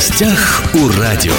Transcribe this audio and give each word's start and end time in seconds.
гостях 0.00 0.62
у 0.72 0.88
радио. 0.98 1.34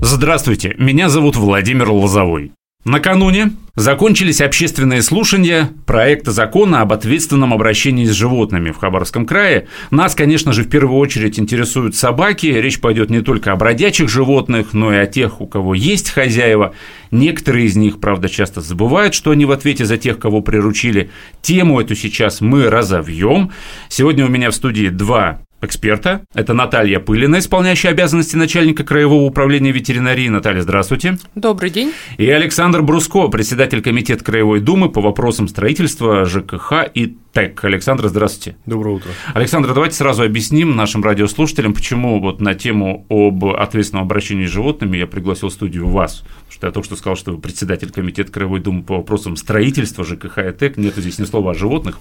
Здравствуйте, 0.00 0.74
меня 0.76 1.08
зовут 1.08 1.36
Владимир 1.36 1.88
Лозовой. 1.88 2.50
Накануне 2.84 3.52
закончились 3.76 4.40
общественные 4.40 5.02
слушания 5.02 5.70
проекта 5.86 6.32
закона 6.32 6.80
об 6.80 6.92
ответственном 6.92 7.54
обращении 7.54 8.06
с 8.06 8.10
животными 8.10 8.72
в 8.72 8.78
Хабаровском 8.78 9.24
крае. 9.24 9.68
Нас, 9.92 10.16
конечно 10.16 10.52
же, 10.52 10.64
в 10.64 10.68
первую 10.68 10.98
очередь 10.98 11.38
интересуют 11.38 11.94
собаки. 11.94 12.46
Речь 12.46 12.80
пойдет 12.80 13.08
не 13.08 13.20
только 13.20 13.52
о 13.52 13.56
бродячих 13.56 14.08
животных, 14.08 14.72
но 14.72 14.92
и 14.92 14.96
о 14.96 15.06
тех, 15.06 15.40
у 15.40 15.46
кого 15.46 15.74
есть 15.74 16.10
хозяева. 16.10 16.74
Некоторые 17.12 17.66
из 17.66 17.76
них, 17.76 18.00
правда, 18.00 18.28
часто 18.28 18.60
забывают, 18.60 19.14
что 19.14 19.30
они 19.30 19.44
в 19.44 19.52
ответе 19.52 19.84
за 19.84 19.96
тех, 19.96 20.18
кого 20.18 20.40
приручили. 20.40 21.12
Тему 21.40 21.80
эту 21.80 21.94
сейчас 21.94 22.40
мы 22.40 22.68
разовьем. 22.68 23.52
Сегодня 23.88 24.26
у 24.26 24.28
меня 24.28 24.50
в 24.50 24.56
студии 24.56 24.88
два 24.88 25.38
эксперта. 25.62 26.22
Это 26.34 26.52
Наталья 26.52 26.98
Пылина, 27.00 27.38
исполняющая 27.38 27.90
обязанности 27.90 28.36
начальника 28.36 28.84
Краевого 28.84 29.22
управления 29.22 29.72
ветеринарии. 29.72 30.28
Наталья, 30.28 30.60
здравствуйте. 30.60 31.18
Добрый 31.34 31.70
день. 31.70 31.92
И 32.18 32.28
Александр 32.28 32.82
Бруско, 32.82 33.28
председатель 33.28 33.82
комитета 33.82 34.24
Краевой 34.24 34.60
Думы 34.60 34.90
по 34.90 35.00
вопросам 35.00 35.48
строительства, 35.48 36.24
ЖКХ 36.24 36.90
и 36.92 37.16
ТЭК. 37.32 37.64
Александр, 37.64 38.08
здравствуйте. 38.08 38.58
Доброе 38.66 38.96
утро. 38.96 39.10
Александр, 39.32 39.72
давайте 39.72 39.96
сразу 39.96 40.22
объясним 40.22 40.76
нашим 40.76 41.02
радиослушателям, 41.02 41.72
почему 41.72 42.20
вот 42.20 42.40
на 42.40 42.54
тему 42.54 43.06
об 43.08 43.44
ответственном 43.46 44.04
обращении 44.04 44.44
с 44.44 44.50
животными 44.50 44.98
я 44.98 45.06
пригласил 45.06 45.48
в 45.48 45.52
студию 45.52 45.88
вас. 45.88 46.18
Потому 46.18 46.52
что 46.52 46.66
я 46.66 46.72
только 46.72 46.86
что 46.86 46.96
сказал, 46.96 47.16
что 47.16 47.32
вы 47.32 47.38
председатель 47.38 47.90
комитета 47.90 48.30
Краевой 48.30 48.60
Думы 48.60 48.82
по 48.82 48.98
вопросам 48.98 49.36
строительства, 49.36 50.04
ЖКХ 50.04 50.38
и 50.38 50.52
ТЭК. 50.52 50.76
Нет 50.76 50.94
здесь 50.96 51.18
ни 51.18 51.24
слова 51.24 51.52
о 51.52 51.54
животных. 51.54 51.98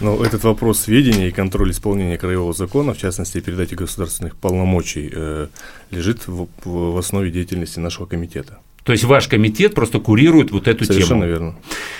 Но 0.00 0.24
этот 0.24 0.42
вопрос 0.42 0.80
сведения 0.80 1.28
и 1.28 1.30
контроль 1.30 1.70
исполнения 1.70 2.18
краевого 2.18 2.52
закона, 2.52 2.92
в 2.92 2.98
частности, 2.98 3.40
передачи 3.40 3.74
государственных 3.74 4.34
полномочий, 4.36 5.10
э, 5.12 5.46
лежит 5.92 6.26
в, 6.26 6.98
основе 6.98 7.30
деятельности 7.30 7.78
нашего 7.78 8.06
комитета. 8.06 8.58
То 8.84 8.92
есть 8.92 9.04
ваш 9.04 9.28
комитет 9.28 9.74
просто 9.74 10.00
курирует 10.00 10.50
вот 10.50 10.66
эту 10.66 10.84
Совершенно 10.84 11.20
тему. 11.20 11.30
верно. 11.30 11.54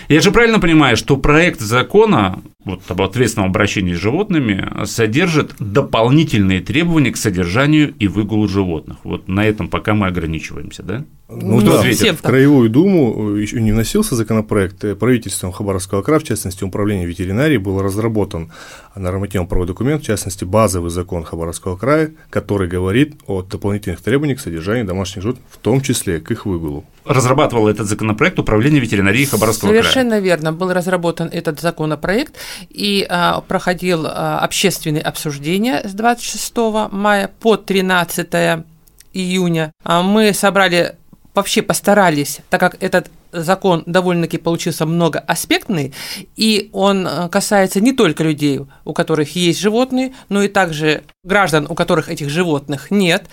Я 0.08 0.20
же 0.20 0.32
правильно 0.32 0.58
понимаю, 0.58 0.96
что 0.96 1.16
проект 1.16 1.60
закона 1.60 2.42
вот, 2.64 2.80
об 2.88 3.02
ответственном 3.02 3.50
обращении 3.50 3.94
с 3.94 3.98
животными 3.98 4.84
содержит 4.84 5.54
дополнительные 5.58 6.60
требования 6.60 7.10
к 7.12 7.16
содержанию 7.16 7.94
и 7.98 8.08
выгулу 8.08 8.48
животных. 8.48 8.98
Вот 9.04 9.28
на 9.28 9.44
этом 9.44 9.68
пока 9.68 9.94
мы 9.94 10.06
ограничиваемся, 10.06 10.82
да? 10.82 11.04
Ну, 11.28 11.60
Кто 11.60 11.72
да, 11.72 11.78
ответит? 11.80 12.18
в. 12.18 12.22
Краевую 12.22 12.68
Думу 12.68 13.30
еще 13.30 13.60
не 13.60 13.72
вносился 13.72 14.14
законопроект. 14.16 14.84
э, 14.84 14.94
Правительством 14.94 15.50
Хабаровского 15.50 16.02
края, 16.02 16.20
в 16.20 16.24
частности, 16.24 16.62
управление 16.62 17.06
ветеринарии, 17.06 17.56
был 17.56 17.80
разработан 17.80 18.52
нормативно-правовой 18.94 19.66
документ, 19.66 20.02
в 20.02 20.06
частности, 20.06 20.44
базовый 20.44 20.90
закон 20.90 21.24
Хабаровского 21.24 21.76
края, 21.76 22.12
который 22.28 22.68
говорит 22.68 23.14
о 23.26 23.42
дополнительных 23.42 24.02
требованиях 24.02 24.38
к 24.38 24.42
содержанию 24.42 24.84
домашних 24.84 25.22
животных, 25.22 25.44
в 25.50 25.56
том 25.56 25.80
числе 25.80 26.20
к 26.20 26.30
их 26.30 26.44
выгулу. 26.44 26.84
Разрабатывал 27.04 27.68
этот 27.68 27.86
законопроект 27.86 28.38
управление 28.38 28.80
ветеринарии 28.80 29.24
Хабаровского 29.24 29.70
края. 29.70 29.82
Совершенно 29.82 30.20
верно. 30.20 30.52
Был 30.52 30.72
разработан 30.72 31.28
этот 31.32 31.60
законопроект 31.60 32.36
и 32.70 33.06
а, 33.08 33.40
проходил 33.40 34.06
а, 34.06 34.38
общественные 34.38 35.02
обсуждения 35.02 35.82
с 35.84 35.92
26 35.92 36.52
мая 36.90 37.30
по 37.40 37.56
13 37.56 38.64
июня. 39.12 39.72
А 39.84 40.02
мы 40.02 40.32
собрали 40.32 40.96
вообще 41.34 41.62
постарались, 41.62 42.40
так 42.50 42.60
как 42.60 42.76
этот 42.82 43.10
закон 43.32 43.82
довольно-таки 43.86 44.38
получился 44.38 44.86
многоаспектный, 44.86 45.92
и 46.36 46.68
он 46.72 47.06
э, 47.06 47.28
касается 47.28 47.80
не 47.80 47.92
только 47.92 48.22
людей, 48.22 48.60
у 48.84 48.92
которых 48.92 49.34
есть 49.34 49.60
животные, 49.60 50.12
но 50.28 50.42
и 50.42 50.48
также 50.48 51.02
граждан, 51.24 51.66
у 51.68 51.74
которых 51.74 52.08
этих 52.08 52.28
животных 52.28 52.90
нет. 52.90 53.26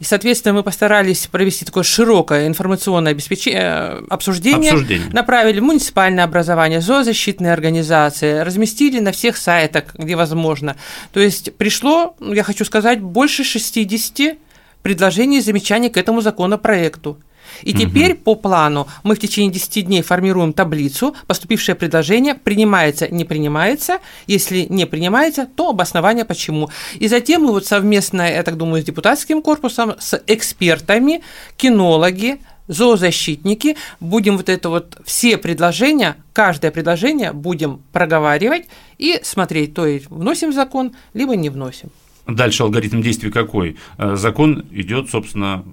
И, 0.00 0.04
соответственно, 0.04 0.54
мы 0.54 0.62
постарались 0.62 1.26
провести 1.26 1.64
такое 1.64 1.82
широкое 1.82 2.46
информационное 2.46 3.12
обеспечение, 3.12 4.02
обсуждение, 4.08 4.72
Обсуждение. 4.72 5.10
направили 5.12 5.60
в 5.60 5.64
муниципальное 5.64 6.24
образование, 6.24 6.80
зоозащитные 6.80 7.52
организации, 7.52 8.40
разместили 8.40 8.98
на 9.00 9.12
всех 9.12 9.36
сайтах, 9.36 9.94
где 9.94 10.16
возможно. 10.16 10.76
То 11.12 11.20
есть 11.20 11.54
пришло, 11.56 12.16
я 12.20 12.42
хочу 12.42 12.64
сказать, 12.64 13.00
больше 13.00 13.44
60 13.44 14.38
предложений 14.82 15.38
и 15.38 15.42
замечаний 15.42 15.90
к 15.90 15.96
этому 15.96 16.20
законопроекту. 16.20 17.18
И 17.62 17.72
теперь 17.72 18.14
по 18.14 18.34
плану 18.34 18.88
мы 19.02 19.14
в 19.14 19.18
течение 19.18 19.52
10 19.52 19.86
дней 19.86 20.02
формируем 20.02 20.52
таблицу, 20.52 21.14
поступившее 21.26 21.74
предложение 21.74 22.34
принимается, 22.34 23.08
не 23.08 23.24
принимается, 23.24 23.98
если 24.26 24.66
не 24.68 24.86
принимается, 24.86 25.46
то 25.46 25.70
обоснование 25.70 26.24
почему. 26.24 26.70
И 26.98 27.08
затем 27.08 27.42
мы 27.42 27.52
вот 27.52 27.66
совместно, 27.66 28.30
я 28.30 28.42
так 28.42 28.56
думаю, 28.56 28.82
с 28.82 28.84
депутатским 28.84 29.42
корпусом, 29.42 29.94
с 29.98 30.22
экспертами, 30.26 31.22
кинологи, 31.56 32.40
зоозащитники, 32.68 33.76
будем 33.98 34.36
вот 34.36 34.48
это 34.48 34.68
вот 34.68 34.98
все 35.04 35.38
предложения, 35.38 36.16
каждое 36.32 36.70
предложение 36.70 37.32
будем 37.32 37.80
проговаривать 37.92 38.66
и 38.98 39.18
смотреть, 39.22 39.74
то 39.74 39.86
есть 39.86 40.08
вносим 40.10 40.52
закон, 40.52 40.92
либо 41.14 41.34
не 41.34 41.48
вносим. 41.48 41.90
Дальше 42.26 42.62
алгоритм 42.62 43.00
действий 43.00 43.30
какой? 43.30 43.78
Э, 43.96 44.14
Закон 44.16 44.66
идет, 44.70 45.08
собственно, 45.08 45.64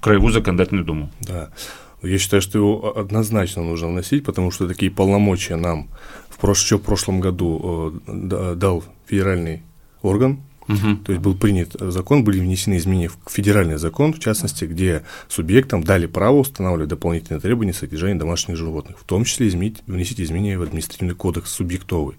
Краевую 0.00 0.32
законодательную 0.32 0.84
думу. 0.84 1.10
Да. 1.20 1.50
Я 2.02 2.18
считаю, 2.18 2.42
что 2.42 2.58
его 2.58 2.98
однозначно 2.98 3.62
нужно 3.62 3.88
вносить, 3.88 4.24
потому 4.24 4.50
что 4.50 4.68
такие 4.68 4.90
полномочия 4.90 5.56
нам 5.56 5.88
в 6.28 6.38
прош... 6.38 6.62
еще 6.62 6.78
в 6.78 6.82
прошлом 6.82 7.20
году 7.20 7.94
э, 8.06 8.12
да- 8.12 8.54
дал 8.54 8.84
федеральный 9.06 9.62
орган, 10.02 10.40
Мгм. 10.66 10.98
то 11.04 11.12
есть 11.12 11.22
был 11.22 11.34
принят 11.34 11.76
закон, 11.78 12.24
были 12.24 12.40
внесены 12.40 12.78
изменения 12.78 13.08
в 13.08 13.18
федеральный 13.30 13.76
закон, 13.76 14.14
в 14.14 14.18
частности, 14.18 14.64
где 14.64 15.02
субъектам 15.28 15.82
дали 15.84 16.06
право 16.06 16.36
устанавливать 16.38 16.88
дополнительные 16.88 17.40
требования 17.40 17.72
к 17.72 17.76
содержанию 17.76 18.18
домашних 18.18 18.56
животных, 18.56 18.98
в 18.98 19.04
том 19.04 19.24
числе 19.24 19.48
изменить, 19.48 19.82
внести 19.86 20.22
изменения 20.22 20.58
в 20.58 20.62
административный 20.62 21.14
кодекс 21.14 21.50
субъектовый. 21.52 22.16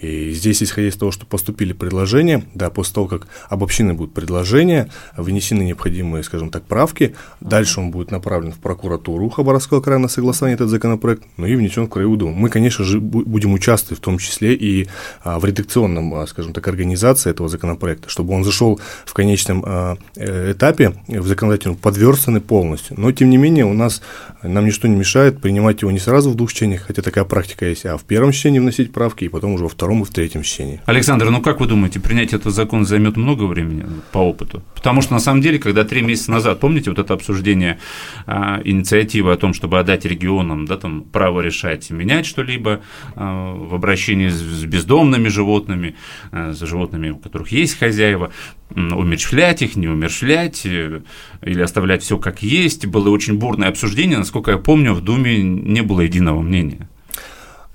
И 0.00 0.30
здесь, 0.32 0.62
исходя 0.62 0.88
из 0.88 0.96
того, 0.96 1.10
что 1.10 1.26
поступили 1.26 1.72
предложения, 1.72 2.44
да, 2.54 2.70
после 2.70 2.94
того, 2.94 3.06
как 3.06 3.28
обобщены 3.48 3.94
будут 3.94 4.12
предложения, 4.12 4.90
внесены 5.16 5.62
необходимые, 5.62 6.22
скажем 6.22 6.50
так, 6.50 6.64
правки, 6.64 7.14
дальше 7.40 7.80
он 7.80 7.90
будет 7.90 8.10
направлен 8.10 8.52
в 8.52 8.58
прокуратуру 8.58 9.28
Хабаровского 9.30 9.80
края 9.80 9.98
на 9.98 10.08
согласование 10.08 10.54
этот 10.54 10.68
законопроект, 10.68 11.22
ну 11.36 11.46
и 11.46 11.56
внесен 11.56 11.86
в 11.86 11.88
Краевую 11.88 12.18
Думу. 12.18 12.34
Мы, 12.34 12.50
конечно 12.50 12.84
же, 12.84 12.98
бу- 12.98 13.24
будем 13.24 13.54
участвовать 13.54 14.00
в 14.00 14.04
том 14.04 14.18
числе 14.18 14.54
и 14.54 14.88
а, 15.22 15.38
в 15.38 15.44
редакционном, 15.44 16.14
а, 16.14 16.26
скажем 16.26 16.52
так, 16.52 16.68
организации 16.68 17.30
этого 17.30 17.48
законопроекта, 17.48 18.10
чтобы 18.10 18.34
он 18.34 18.44
зашел 18.44 18.80
в 19.04 19.14
конечном 19.14 19.62
а, 19.66 19.96
э, 20.16 20.52
этапе 20.52 20.92
в 21.08 21.26
законодательную 21.26 21.78
подверстанный 21.78 22.40
полностью. 22.40 23.00
Но, 23.00 23.12
тем 23.12 23.30
не 23.30 23.38
менее, 23.38 23.64
у 23.64 23.72
нас, 23.72 24.02
нам 24.42 24.66
ничто 24.66 24.88
не 24.88 24.96
мешает 24.96 25.40
принимать 25.40 25.82
его 25.82 25.90
не 25.90 25.98
сразу 25.98 26.30
в 26.30 26.34
двух 26.34 26.52
чтениях, 26.52 26.82
хотя 26.82 27.02
такая 27.02 27.24
практика 27.24 27.66
есть, 27.66 27.86
а 27.86 27.96
в 27.96 28.04
первом 28.04 28.32
чтении 28.32 28.58
вносить 28.58 28.92
правки, 28.92 29.24
и 29.24 29.28
потом 29.28 29.52
уже 29.52 29.64
во 29.64 29.68
втором 29.68 29.85
и 29.92 30.04
в 30.04 30.10
третьем 30.10 30.42
чтении. 30.42 30.80
Александр, 30.86 31.30
ну 31.30 31.40
как 31.40 31.60
вы 31.60 31.66
думаете, 31.66 32.00
принять 32.00 32.32
этот 32.32 32.54
закон 32.54 32.84
займет 32.84 33.16
много 33.16 33.44
времени 33.44 33.84
ну, 33.86 34.02
по 34.12 34.18
опыту? 34.18 34.62
Потому 34.74 35.02
что 35.02 35.14
на 35.14 35.20
самом 35.20 35.40
деле, 35.40 35.58
когда 35.58 35.84
три 35.84 36.02
месяца 36.02 36.30
назад, 36.30 36.60
помните, 36.60 36.90
вот 36.90 36.98
это 36.98 37.14
обсуждение 37.14 37.78
а, 38.26 38.60
инициативы 38.64 39.32
о 39.32 39.36
том, 39.36 39.54
чтобы 39.54 39.78
отдать 39.78 40.04
регионам 40.04 40.66
да, 40.66 40.76
там, 40.76 41.02
право 41.02 41.40
решать, 41.40 41.90
менять 41.90 42.26
что-либо 42.26 42.80
а, 43.14 43.54
в 43.54 43.74
обращении 43.74 44.28
с, 44.28 44.64
бездомными 44.64 45.28
животными, 45.28 45.96
а, 46.32 46.52
с 46.52 46.60
животными, 46.60 47.10
у 47.10 47.18
которых 47.18 47.52
есть 47.52 47.78
хозяева, 47.78 48.32
умерщвлять 48.74 49.62
их, 49.62 49.76
не 49.76 49.88
умерщвлять 49.88 50.66
э, 50.66 51.02
или 51.42 51.62
оставлять 51.62 52.02
все 52.02 52.18
как 52.18 52.42
есть. 52.42 52.86
Было 52.86 53.10
очень 53.10 53.38
бурное 53.38 53.68
обсуждение, 53.68 54.18
насколько 54.18 54.50
я 54.50 54.58
помню, 54.58 54.92
в 54.92 55.00
Думе 55.02 55.40
не 55.42 55.82
было 55.82 56.00
единого 56.00 56.42
мнения. 56.42 56.88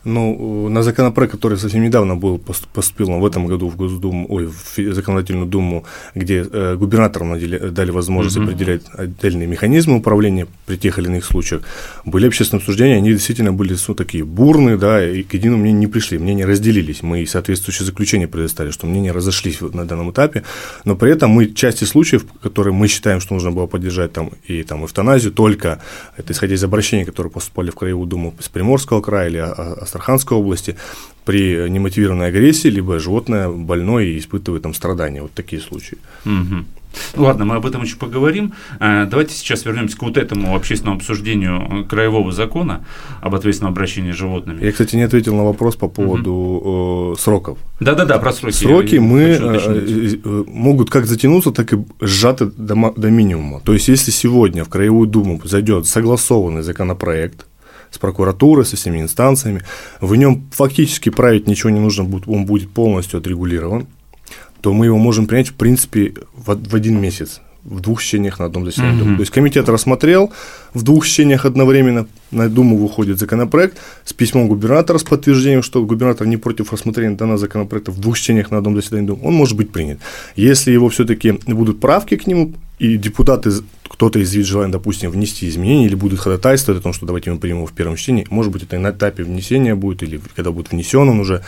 Ну, 0.03 0.67
на 0.69 0.81
законопроект, 0.81 1.31
который 1.33 1.57
совсем 1.57 1.83
недавно 1.83 2.15
был 2.15 2.37
пос- 2.37 2.65
поступил 2.73 3.07
в 3.19 3.25
этом 3.25 3.45
году 3.45 3.69
в 3.69 3.75
Госдуму, 3.75 4.25
ой, 4.29 4.47
в 4.47 4.93
законодательную 4.93 5.45
думу, 5.45 5.83
где 6.15 6.43
э, 6.51 6.75
губернаторам 6.75 7.33
надели- 7.33 7.69
дали 7.69 7.91
возможность 7.91 8.37
Мгм. 8.37 8.45
определять 8.47 8.81
отдельные 8.93 9.47
механизмы 9.47 9.97
управления 9.97 10.47
при 10.65 10.77
тех 10.77 10.97
или 10.97 11.05
иных 11.07 11.23
случаях, 11.25 11.61
были 12.03 12.25
общественные 12.27 12.61
обсуждения, 12.61 12.95
они 12.97 13.09
действительно 13.11 13.53
были 13.53 13.75
ну, 13.87 13.93
такие 13.93 14.23
бурные, 14.23 14.77
да, 14.77 15.07
и 15.07 15.21
к 15.21 15.35
единому 15.35 15.61
мнению 15.61 15.81
не 15.81 15.87
пришли, 15.87 16.17
мнения 16.17 16.45
разделились, 16.45 17.03
мы 17.03 17.25
соответствующее 17.27 17.85
заключение 17.85 18.27
предоставили, 18.27 18.71
что 18.71 18.87
мнения 18.87 19.11
разошлись 19.11 19.61
на 19.61 19.85
данном 19.85 20.09
этапе, 20.11 20.41
но 20.83 20.95
при 20.95 21.11
этом 21.11 21.29
мы 21.29 21.45
части 21.53 21.83
случаев, 21.83 22.25
которые 22.41 22.73
мы 22.73 22.87
считаем, 22.87 23.19
что 23.19 23.35
нужно 23.35 23.51
было 23.51 23.67
поддержать 23.67 24.13
там 24.13 24.31
и 24.47 24.63
там 24.63 24.83
эвтаназию, 24.83 25.31
только 25.31 25.79
это 26.17 26.33
исходя 26.33 26.55
из 26.55 26.63
обращений, 26.63 27.05
которые 27.05 27.31
поступали 27.31 27.69
в 27.69 27.75
Краевую 27.75 28.07
Думу 28.07 28.33
с 28.39 28.49
Приморского 28.49 29.01
края 29.01 29.29
или 29.29 29.37
а- 29.37 29.53
а- 29.55 29.85
Астраханской 29.91 30.37
области, 30.37 30.77
при 31.25 31.69
немотивированной 31.69 32.27
агрессии, 32.27 32.69
либо 32.69 32.99
животное 32.99 33.49
больное 33.49 34.05
и 34.05 34.17
испытывает 34.17 34.63
там 34.63 34.73
страдания. 34.73 35.21
Вот 35.21 35.33
такие 35.33 35.61
случаи. 35.61 35.97
Мгм. 36.25 36.65
Ну 37.15 37.23
ладно, 37.23 37.45
мы 37.45 37.55
об 37.55 37.65
этом 37.65 37.83
еще 37.83 37.95
поговорим. 37.95 38.53
Э, 38.79 39.05
давайте 39.05 39.33
сейчас 39.33 39.65
вернемся 39.65 39.97
к 39.97 40.01
вот 40.01 40.17
этому 40.17 40.55
общественному 40.55 40.97
обсуждению 40.97 41.85
краевого 41.89 42.31
закона 42.31 42.85
об 43.21 43.35
ответственном 43.35 43.71
обращении 43.71 44.11
с 44.11 44.15
животными. 44.15 44.63
Я, 44.63 44.71
кстати, 44.71 44.95
не 44.95 45.03
ответил 45.03 45.35
на 45.35 45.43
вопрос 45.43 45.75
по 45.75 45.87
поводу 45.87 46.31
угу. 46.31 47.15
сроков. 47.17 47.57
Да-да-да, 47.79 48.17
про 48.17 48.33
сроки. 48.33 48.55
Сроки 48.55 48.95
мы 48.95 49.21
э, 49.21 50.43
могут 50.47 50.89
как 50.89 51.05
затянуться, 51.05 51.51
так 51.51 51.73
и 51.73 51.77
сжаты 52.01 52.45
до, 52.45 52.93
до 52.95 53.09
минимума. 53.09 53.61
То 53.61 53.73
есть, 53.73 53.87
если 53.87 54.11
сегодня 54.11 54.65
в 54.65 54.69
Краевую 54.69 55.07
Думу 55.07 55.39
зайдет 55.43 55.87
согласованный 55.87 56.63
законопроект, 56.63 57.45
с 57.91 57.97
прокуратурой, 57.97 58.65
со 58.65 58.75
всеми 58.75 58.99
инстанциями, 59.01 59.61
в 59.99 60.15
нем 60.15 60.49
фактически 60.51 61.09
править 61.09 61.47
ничего 61.47 61.69
не 61.69 61.79
нужно 61.79 62.05
будет, 62.05 62.27
он 62.27 62.45
будет 62.45 62.71
полностью 62.71 63.19
отрегулирован, 63.19 63.87
то 64.61 64.73
мы 64.73 64.85
его 64.85 64.97
можем 64.97 65.27
принять, 65.27 65.49
в 65.49 65.55
принципе, 65.55 66.13
в, 66.33 66.69
в 66.69 66.75
один 66.75 66.99
месяц 66.99 67.41
в 67.63 67.79
двух 67.79 68.01
чтениях 68.01 68.39
на 68.39 68.45
одном 68.45 68.65
заседании. 68.65 69.03
Mm-hmm. 69.03 69.15
То 69.15 69.21
есть 69.21 69.31
комитет 69.31 69.69
рассмотрел, 69.69 70.31
в 70.73 70.83
двух 70.83 71.05
чтениях 71.05 71.45
одновременно 71.45 72.07
на 72.31 72.49
Думу 72.49 72.77
выходит 72.77 73.19
законопроект 73.19 73.77
с 74.03 74.13
письмом 74.13 74.47
губернатора 74.47 74.97
с 74.97 75.03
подтверждением, 75.03 75.63
что 75.63 75.83
губернатор 75.85 76.27
не 76.27 76.37
против 76.37 76.73
рассмотрения 76.73 77.15
данного 77.15 77.37
законопроекта 77.37 77.91
в 77.91 77.99
двух 77.99 78.17
чтениях 78.17 78.51
на 78.51 78.57
одном 78.57 78.75
заседании 78.75 79.07
Думы, 79.07 79.27
он 79.27 79.33
может 79.33 79.57
быть 79.57 79.71
принят. 79.71 79.99
Если 80.35 80.71
его 80.71 80.89
все-таки 80.89 81.31
будут 81.47 81.79
правки 81.79 82.17
к 82.17 82.27
нему, 82.27 82.53
и 82.79 82.97
депутаты, 82.97 83.51
кто-то 83.87 84.17
из 84.17 84.33
вид 84.33 84.47
желания, 84.47 84.71
допустим, 84.71 85.11
внести 85.11 85.47
изменения 85.47 85.85
или 85.85 85.93
будут 85.93 86.19
ходатайствовать 86.19 86.81
о 86.81 86.83
том, 86.83 86.93
что 86.93 87.05
давайте 87.05 87.31
мы 87.31 87.37
примем 87.37 87.57
его 87.57 87.67
в 87.67 87.73
первом 87.73 87.95
чтении, 87.95 88.25
может 88.31 88.51
быть, 88.51 88.63
это 88.63 88.79
на 88.79 88.89
этапе 88.89 89.23
внесения 89.23 89.75
будет, 89.75 90.01
или 90.01 90.19
когда 90.35 90.49
будет 90.49 90.71
внесен 90.71 91.07
он 91.07 91.19
уже, 91.19 91.43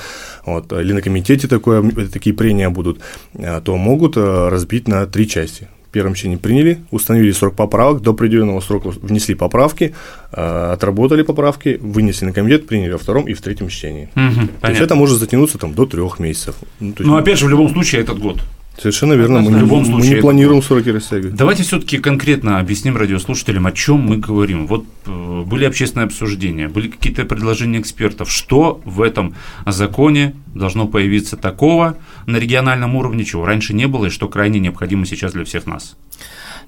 вот, 0.45 0.71
или 0.71 0.93
на 0.93 1.01
комитете 1.01 1.47
такое, 1.47 1.81
такие 2.11 2.35
прения 2.35 2.69
будут, 2.69 2.99
а, 3.33 3.61
то 3.61 3.75
могут 3.77 4.13
а, 4.15 4.51
разбить 4.51 4.87
на 4.87 5.07
три 5.07 5.27
части 5.27 5.69
первом 5.93 6.15
чтении 6.15 6.35
приняли, 6.35 6.79
установили 6.91 7.31
срок 7.31 7.55
поправок, 7.55 8.01
до 8.01 8.11
определенного 8.11 8.59
срока 8.61 8.89
внесли 9.01 9.35
поправки, 9.35 9.93
э, 10.31 10.71
отработали 10.73 11.21
поправки, 11.21 11.79
вынесли 11.81 12.25
на 12.25 12.33
комитет, 12.33 12.67
приняли 12.67 12.91
во 12.91 12.97
втором 12.97 13.27
и 13.27 13.33
в 13.33 13.41
третьем 13.41 13.69
чтении. 13.69 14.09
Угу, 14.15 14.47
то 14.61 14.69
есть 14.69 14.81
это 14.81 14.95
может 14.95 15.19
затянуться 15.19 15.57
там, 15.57 15.73
до 15.73 15.85
трех 15.85 16.19
месяцев. 16.19 16.55
Ну, 16.79 16.87
есть, 16.87 16.99
Но 16.99 17.15
опять 17.15 17.37
же, 17.37 17.45
в 17.45 17.49
любом 17.49 17.69
случае, 17.69 18.01
этот 18.01 18.19
год. 18.19 18.41
Совершенно 18.77 19.13
верно. 19.13 19.41
Мы, 19.41 19.51
в 19.51 19.59
любом 19.59 19.85
случае, 19.85 20.09
мы 20.09 20.15
не 20.15 20.21
планируем 20.21 20.63
сроки 20.63 20.89
растягивать. 20.89 21.35
Давайте 21.35 21.63
все-таки 21.63 21.99
конкретно 21.99 22.59
объясним 22.59 22.97
радиослушателям, 22.97 23.67
о 23.67 23.71
чем 23.71 23.99
мы 23.99 24.17
говорим. 24.17 24.65
Вот 24.65 24.85
э, 25.05 25.43
были 25.45 25.65
общественные 25.65 26.05
обсуждения, 26.05 26.67
были 26.67 26.87
какие-то 26.87 27.25
предложения 27.25 27.79
экспертов. 27.79 28.31
Что 28.31 28.81
в 28.83 29.01
этом 29.01 29.35
законе 29.67 30.33
должно 30.55 30.87
появиться 30.87 31.37
такого 31.37 31.97
на 32.25 32.37
региональном 32.37 32.95
уровне, 32.95 33.23
чего 33.25 33.45
раньше 33.45 33.73
не 33.73 33.87
было, 33.87 34.07
и 34.07 34.09
что 34.09 34.27
крайне 34.27 34.59
необходимо 34.59 35.05
сейчас 35.05 35.33
для 35.33 35.45
всех 35.45 35.67
нас? 35.67 35.95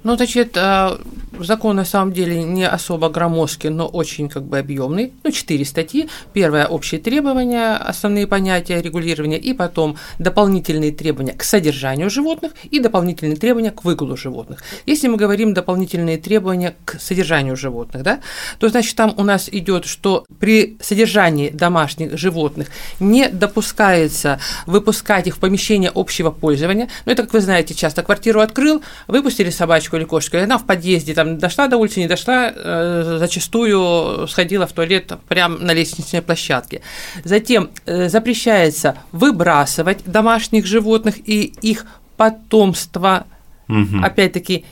Ну, 0.06 0.16
значит, 0.16 0.56
э, 0.56 0.98
закон 1.40 1.78
на 1.78 1.84
самом 1.84 2.14
деле 2.14 2.44
не 2.44 2.68
особо 2.68 3.10
громоздкий, 3.10 3.70
но 3.70 3.88
очень 3.88 4.30
как 4.30 4.44
бы 4.44 4.60
объемный. 4.60 5.14
Ну, 5.24 5.32
четыре 5.32 5.66
статьи. 5.66 6.08
Первое– 6.32 6.68
общие 6.70 7.02
требования, 7.02 7.76
основные 7.76 8.28
понятия 8.28 8.80
регулирования, 8.84 9.40
и 9.40 9.52
потом 9.54 9.98
дополнительные 10.20 10.92
требования 10.92 11.34
к 11.34 11.44
содержанию 11.44 12.12
животных 12.12 12.52
и 12.70 12.80
дополнительные 12.80 13.36
требования 13.36 13.72
к 13.72 13.84
выгулу 13.84 14.16
животных. 14.16 14.62
Если 14.86 15.08
мы 15.08 15.18
говорим 15.18 15.56
дополнительные 15.56 16.20
требования 16.20 16.76
к 16.86 17.00
содержанию 17.00 17.56
животных, 17.56 18.04
да, 18.04 18.20
то, 18.60 18.70
значит, 18.70 18.96
там 18.96 19.12
у 19.18 19.24
нас 19.24 19.50
идет, 19.52 19.86
что 19.86 20.24
при 20.40 20.78
содержании 20.82 21.50
домашних 21.50 22.16
животных 22.16 22.68
не 23.00 23.28
допускается 23.28 24.40
выпускать 24.68 25.26
их 25.26 25.38
в 25.38 25.40
помещение 25.40 25.92
общего 25.96 26.30
пользования. 26.30 26.90
Ну, 27.08 27.12
это, 27.12 27.24
как 27.24 27.34
вы 27.34 27.42
знаете, 27.42 27.74
часто 27.74 28.04
квартиру 28.04 28.42
открыл, 28.42 28.84
выпустили 29.08 29.50
собачку 29.50 29.95
или 29.96 30.06
кошечку, 30.06 30.38
и 30.38 30.42
она 30.42 30.58
в 30.58 30.66
подъезде 30.66 31.14
там 31.14 31.38
дошла 31.38 31.68
до 31.68 31.78
улицы, 31.78 32.00
не 32.00 32.08
дошла, 32.08 32.52
э, 32.54 33.18
зачастую 33.20 34.28
сходила 34.28 34.68
в 34.68 34.72
туалет 34.72 35.14
прямо 35.28 35.58
на 35.58 35.74
лестничной 35.74 36.22
площадке. 36.22 36.82
Затем 37.24 37.70
э, 37.86 38.10
запрещается 38.10 38.96
выбрасывать 39.12 40.00
домашних 40.06 40.66
животных 40.66 41.16
и 41.28 41.54
их 41.62 41.86
потомство, 42.18 43.26
угу. 43.68 44.00
опять-таки, 44.04 44.66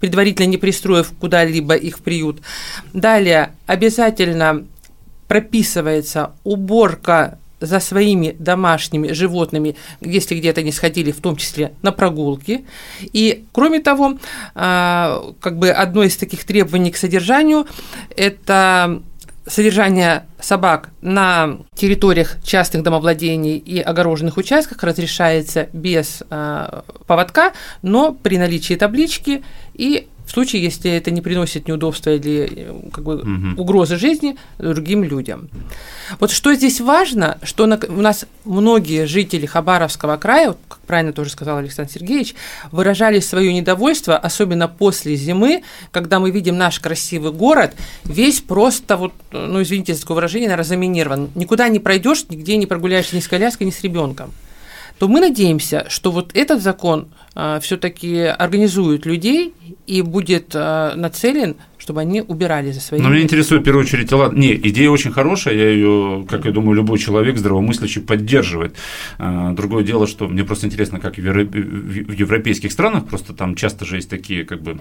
предварительно 0.00 0.46
не 0.46 0.56
пристроив 0.56 1.12
куда-либо 1.18 1.74
их 1.74 1.98
в 1.98 2.02
приют. 2.02 2.40
Далее 2.92 3.52
обязательно 3.66 4.64
прописывается 5.28 6.32
уборка 6.44 7.38
за 7.60 7.80
своими 7.80 8.36
домашними 8.38 9.12
животными, 9.12 9.76
если 10.00 10.34
где-то 10.36 10.62
не 10.62 10.72
сходили, 10.72 11.12
в 11.12 11.20
том 11.20 11.36
числе 11.36 11.72
на 11.82 11.92
прогулки. 11.92 12.64
И, 13.00 13.44
кроме 13.52 13.80
того, 13.80 14.18
а, 14.54 15.32
как 15.40 15.58
бы 15.58 15.70
одно 15.70 16.02
из 16.02 16.16
таких 16.16 16.44
требований 16.44 16.90
к 16.90 16.96
содержанию– 16.96 17.66
это 18.16 19.02
содержание 19.48 20.26
собак 20.40 20.90
на 21.00 21.58
территориях 21.74 22.36
частных 22.44 22.82
домовладений 22.82 23.56
и 23.56 23.80
огороженных 23.80 24.36
участках 24.36 24.82
разрешается 24.82 25.68
без 25.72 26.22
э, 26.28 26.82
поводка, 27.06 27.52
но 27.82 28.12
при 28.12 28.38
наличии 28.38 28.74
таблички 28.74 29.42
и 29.74 30.06
в 30.28 30.30
случае, 30.30 30.62
если 30.62 30.90
это 30.90 31.10
не 31.10 31.22
приносит 31.22 31.68
неудобства 31.68 32.10
или 32.10 32.52
э, 32.54 32.90
как 32.92 33.02
бы, 33.02 33.16
угу. 33.16 33.62
угрозы 33.62 33.96
жизни 33.96 34.36
другим 34.58 35.02
людям. 35.02 35.48
Вот 36.20 36.30
что 36.30 36.52
здесь 36.52 36.82
важно, 36.82 37.38
что 37.42 37.64
на, 37.64 37.80
у 37.88 38.02
нас 38.02 38.26
многие 38.44 39.06
жители 39.06 39.46
Хабаровского 39.46 40.18
края, 40.18 40.54
как 40.68 40.80
правильно 40.80 41.14
тоже 41.14 41.30
сказал 41.30 41.56
Александр 41.56 41.90
Сергеевич, 41.90 42.34
выражали 42.72 43.20
свое 43.20 43.54
недовольство, 43.54 44.18
особенно 44.18 44.68
после 44.68 45.16
зимы, 45.16 45.62
когда 45.92 46.20
мы 46.20 46.30
видим 46.30 46.58
наш 46.58 46.78
красивый 46.78 47.32
город, 47.32 47.74
весь 48.04 48.40
просто, 48.40 48.98
вот, 48.98 49.14
ну 49.32 49.62
извините 49.62 49.94
за 49.94 50.02
такое 50.02 50.16
выражение, 50.16 50.50
наверное, 50.50 50.68
заминирован. 50.68 51.30
Никуда 51.36 51.70
не 51.70 51.78
пройдешь, 51.78 52.26
нигде 52.28 52.58
не 52.58 52.66
прогуляешься 52.66 53.16
ни 53.16 53.20
с 53.20 53.28
коляской, 53.28 53.66
ни 53.66 53.70
с 53.70 53.80
ребенком 53.82 54.30
то 54.98 55.08
мы 55.08 55.20
надеемся, 55.20 55.86
что 55.88 56.10
вот 56.10 56.36
этот 56.36 56.60
закон 56.60 57.08
э, 57.34 57.60
все-таки 57.62 58.22
организует 58.22 59.06
людей 59.06 59.54
и 59.86 60.02
будет 60.02 60.54
э, 60.54 60.92
нацелен, 60.96 61.56
чтобы 61.88 62.02
они 62.02 62.20
убирали 62.20 62.70
за 62.70 62.80
своими. 62.80 63.02
Но 63.02 63.10
меня 63.10 63.22
интересует 63.22 63.62
в 63.62 63.64
первую 63.64 63.84
очередь, 63.84 64.12
ладно, 64.12 64.38
не, 64.38 64.54
идея 64.54 64.90
очень 64.90 65.10
хорошая, 65.10 65.54
я 65.54 65.70
ее, 65.70 66.26
как 66.28 66.44
я 66.44 66.50
думаю, 66.50 66.74
любой 66.74 66.98
человек 66.98 67.38
здравомыслящий 67.38 68.02
поддерживает. 68.02 68.76
Э, 69.18 69.52
другое 69.56 69.84
дело, 69.84 70.06
что 70.06 70.28
мне 70.28 70.44
просто 70.44 70.66
интересно, 70.66 71.00
как 71.00 71.16
в 71.16 71.20
европейских 71.20 72.72
странах, 72.72 73.06
просто 73.06 73.32
там 73.32 73.54
часто 73.54 73.86
же 73.86 73.96
есть 73.96 74.10
такие 74.10 74.44
как 74.44 74.60
бы 74.60 74.80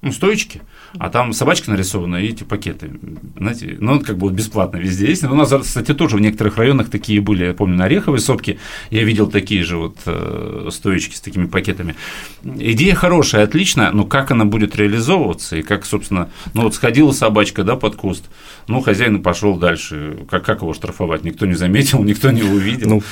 ну, 0.00 0.12
стоечки, 0.12 0.62
а 0.98 1.10
там 1.10 1.32
собачка 1.32 1.72
нарисована 1.72 2.16
и 2.16 2.28
эти 2.28 2.44
пакеты. 2.44 2.90
Знаете, 3.36 3.76
ну, 3.80 3.98
как 4.00 4.16
бы 4.16 4.28
вот 4.28 4.32
бесплатно 4.32 4.76
везде 4.76 5.08
есть. 5.08 5.24
У 5.24 5.34
нас, 5.34 5.52
кстати, 5.52 5.92
тоже 5.92 6.16
в 6.16 6.20
некоторых 6.20 6.56
районах 6.56 6.88
такие 6.88 7.20
были. 7.20 7.46
Я 7.46 7.52
помню, 7.52 7.76
на 7.76 7.86
Ореховой 7.86 8.20
сопке 8.20 8.58
я 8.90 9.02
видел 9.02 9.28
такие 9.28 9.64
же 9.64 9.76
вот 9.76 9.96
э, 10.06 10.68
стоечки 10.70 11.16
с 11.16 11.20
такими 11.20 11.46
пакетами. 11.46 11.96
Идея 12.44 12.94
хорошая, 12.94 13.42
отличная, 13.42 13.90
но 13.90 14.04
как 14.04 14.30
она 14.30 14.44
будет 14.44 14.76
реализовываться 14.76 15.56
и 15.56 15.62
как, 15.62 15.84
собственно, 15.84 16.30
ну 16.54 16.62
вот 16.62 16.74
сходила 16.74 17.12
собачка, 17.12 17.64
да, 17.64 17.76
под 17.76 17.96
куст, 17.96 18.24
ну, 18.68 18.82
хозяин 18.82 19.22
пошел 19.22 19.56
дальше. 19.56 20.18
Как, 20.30 20.44
как 20.44 20.60
его 20.60 20.74
штрафовать? 20.74 21.24
Никто 21.24 21.46
не 21.46 21.54
заметил, 21.54 22.02
никто 22.04 22.30
не 22.30 22.42
увидел. 22.42 22.88
Ну, 22.88 23.02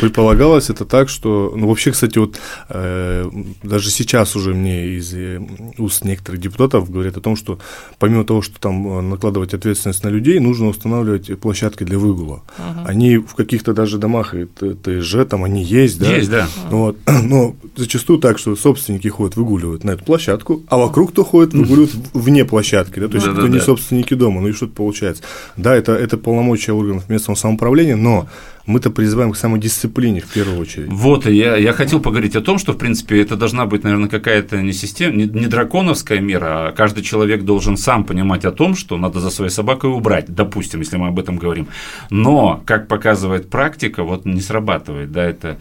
предполагалось 0.00 0.70
это 0.70 0.84
так, 0.84 1.08
что, 1.08 1.52
ну, 1.56 1.68
вообще, 1.68 1.90
кстати, 1.90 2.18
вот 2.18 2.38
э, 2.68 3.28
даже 3.62 3.90
сейчас 3.90 4.36
уже 4.36 4.54
мне 4.54 4.96
из 4.96 5.12
э, 5.12 5.40
уст 5.78 6.04
некоторых 6.04 6.40
депутатов 6.40 6.90
говорят 6.90 7.16
о 7.16 7.20
том, 7.20 7.36
что 7.36 7.58
помимо 7.98 8.24
того, 8.24 8.42
что 8.42 8.60
там 8.60 8.86
э, 8.86 9.00
накладывать 9.00 9.54
ответственность 9.54 10.04
на 10.04 10.08
людей, 10.08 10.38
нужно 10.38 10.68
устанавливать 10.68 11.38
площадки 11.40 11.84
для 11.84 11.98
выгула. 11.98 12.42
Они 12.84 13.18
в 13.18 13.34
каких-то 13.34 13.72
даже 13.72 13.98
домах 13.98 14.34
и 14.34 14.46
ТСЖ 14.46 15.26
там 15.28 15.44
они 15.44 15.64
есть, 15.64 15.98
да? 15.98 16.14
Есть, 16.14 16.30
да. 16.30 16.48
Вот. 16.70 16.96
Но 17.06 17.56
зачастую 17.76 18.20
так, 18.20 18.38
что 18.38 18.54
собственники 18.56 19.08
ходят 19.08 19.36
выгуливают 19.36 19.84
на 19.84 19.92
эту 19.92 20.04
площадку, 20.04 20.62
а 20.68 20.78
вокруг 20.78 21.10
кто 21.10 21.24
ходит 21.24 21.54
выгуливают 21.54 21.92
вне 22.12 22.39
площадки, 22.44 22.98
да, 22.98 23.08
то 23.08 23.14
есть 23.14 23.26
да, 23.26 23.32
кто 23.32 23.42
да, 23.42 23.48
не 23.48 23.58
да. 23.58 23.64
собственники 23.64 24.14
дома, 24.14 24.40
ну 24.40 24.48
и 24.48 24.52
что-то 24.52 24.74
получается. 24.74 25.22
Да, 25.56 25.74
это, 25.74 25.92
это 25.92 26.16
полномочия 26.16 26.72
органов 26.72 27.08
местного 27.08 27.36
самоуправления, 27.36 27.96
но 27.96 28.28
мы-то 28.66 28.90
призываем 28.90 29.32
к 29.32 29.36
самодисциплине 29.36 30.20
в 30.20 30.26
первую 30.26 30.58
очередь. 30.58 30.88
Вот, 30.88 31.26
и 31.26 31.34
я, 31.34 31.56
я 31.56 31.72
хотел 31.72 32.00
поговорить 32.00 32.36
о 32.36 32.40
том, 32.40 32.58
что, 32.58 32.72
в 32.72 32.78
принципе, 32.78 33.20
это 33.20 33.36
должна 33.36 33.66
быть, 33.66 33.84
наверное, 33.84 34.08
какая-то 34.08 34.62
не 34.62 34.72
система, 34.72 35.16
не, 35.16 35.24
не 35.24 35.46
драконовская 35.46 36.20
мера, 36.20 36.68
а 36.68 36.72
каждый 36.72 37.02
человек 37.02 37.44
должен 37.44 37.76
сам 37.76 38.04
понимать 38.04 38.44
о 38.44 38.52
том, 38.52 38.76
что 38.76 38.96
надо 38.96 39.20
за 39.20 39.30
своей 39.30 39.50
собакой 39.50 39.90
убрать, 39.90 40.26
допустим, 40.28 40.80
если 40.80 40.96
мы 40.96 41.08
об 41.08 41.18
этом 41.18 41.36
говорим. 41.36 41.68
Но, 42.10 42.62
как 42.64 42.88
показывает 42.88 43.50
практика, 43.50 44.04
вот 44.04 44.24
не 44.24 44.40
срабатывает, 44.40 45.10
да, 45.12 45.24
это 45.24 45.58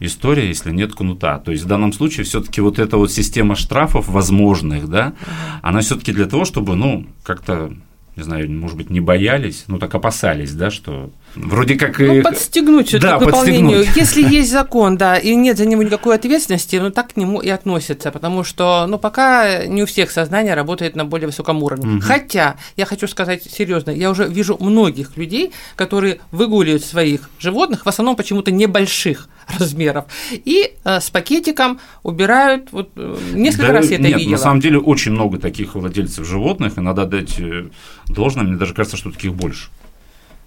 история, 0.00 0.48
если 0.48 0.70
нет 0.70 0.94
кнута. 0.94 1.38
То 1.38 1.52
есть 1.52 1.64
в 1.64 1.66
данном 1.66 1.92
случае 1.92 2.24
все-таки 2.24 2.60
вот 2.60 2.78
эта 2.78 2.96
вот 2.96 3.12
система 3.12 3.54
штрафов 3.54 4.08
возможных, 4.08 4.88
да, 4.88 5.14
она 5.62 5.80
все-таки 5.80 6.12
для 6.12 6.26
того, 6.26 6.44
чтобы, 6.44 6.76
ну, 6.76 7.06
как-то 7.22 7.72
не 8.16 8.22
знаю, 8.22 8.50
может 8.50 8.76
быть, 8.76 8.90
не 8.90 9.00
боялись, 9.00 9.64
ну 9.66 9.78
так 9.78 9.94
опасались, 9.94 10.52
да, 10.52 10.70
что 10.70 11.10
Вроде 11.36 11.74
как 11.76 11.98
Ну, 11.98 12.22
подстегнуть 12.22 12.88
всё-таки 12.88 13.10
Да, 13.12 13.18
к 13.18 13.22
выполнению. 13.24 13.78
подстегнуть. 13.84 13.96
Если 13.96 14.22
есть 14.36 14.50
закон, 14.50 14.96
да, 14.96 15.16
и 15.16 15.34
нет 15.34 15.58
за 15.58 15.66
него 15.66 15.82
никакой 15.82 16.14
ответственности, 16.14 16.76
ну 16.76 16.90
так 16.90 17.12
к 17.14 17.16
нему 17.16 17.40
и 17.40 17.48
относятся, 17.48 18.10
потому 18.10 18.44
что, 18.44 18.86
ну, 18.88 18.98
пока 18.98 19.66
не 19.66 19.82
у 19.82 19.86
всех 19.86 20.10
сознание 20.10 20.54
работает 20.54 20.96
на 20.96 21.04
более 21.04 21.26
высоком 21.26 21.62
уровне. 21.62 22.00
Хотя, 22.00 22.56
я 22.76 22.86
хочу 22.86 23.08
сказать 23.08 23.42
серьезно, 23.44 23.90
я 23.90 24.10
уже 24.10 24.26
вижу 24.26 24.56
многих 24.60 25.16
людей, 25.16 25.52
которые 25.76 26.20
выгуливают 26.30 26.84
своих 26.84 27.28
животных, 27.38 27.84
в 27.84 27.88
основном 27.88 28.16
почему-то 28.16 28.50
небольших 28.50 29.28
размеров, 29.58 30.04
и 30.32 30.72
э, 30.84 31.00
с 31.00 31.10
пакетиком 31.10 31.78
убирают, 32.02 32.68
вот 32.72 32.90
э, 32.96 33.16
несколько 33.34 33.66
Да 33.66 33.72
раз 33.74 33.90
я 33.90 33.96
это 33.96 34.04
нет, 34.04 34.16
видела. 34.18 34.32
на 34.32 34.38
самом 34.38 34.60
деле 34.60 34.78
очень 34.78 35.12
много 35.12 35.38
таких 35.38 35.74
владельцев 35.74 36.26
животных, 36.26 36.78
и 36.78 36.80
надо 36.80 37.04
дать 37.04 37.38
э, 37.38 37.66
должное, 38.08 38.44
мне 38.44 38.56
даже 38.56 38.72
кажется, 38.72 38.96
что 38.96 39.10
таких 39.10 39.34
больше, 39.34 39.68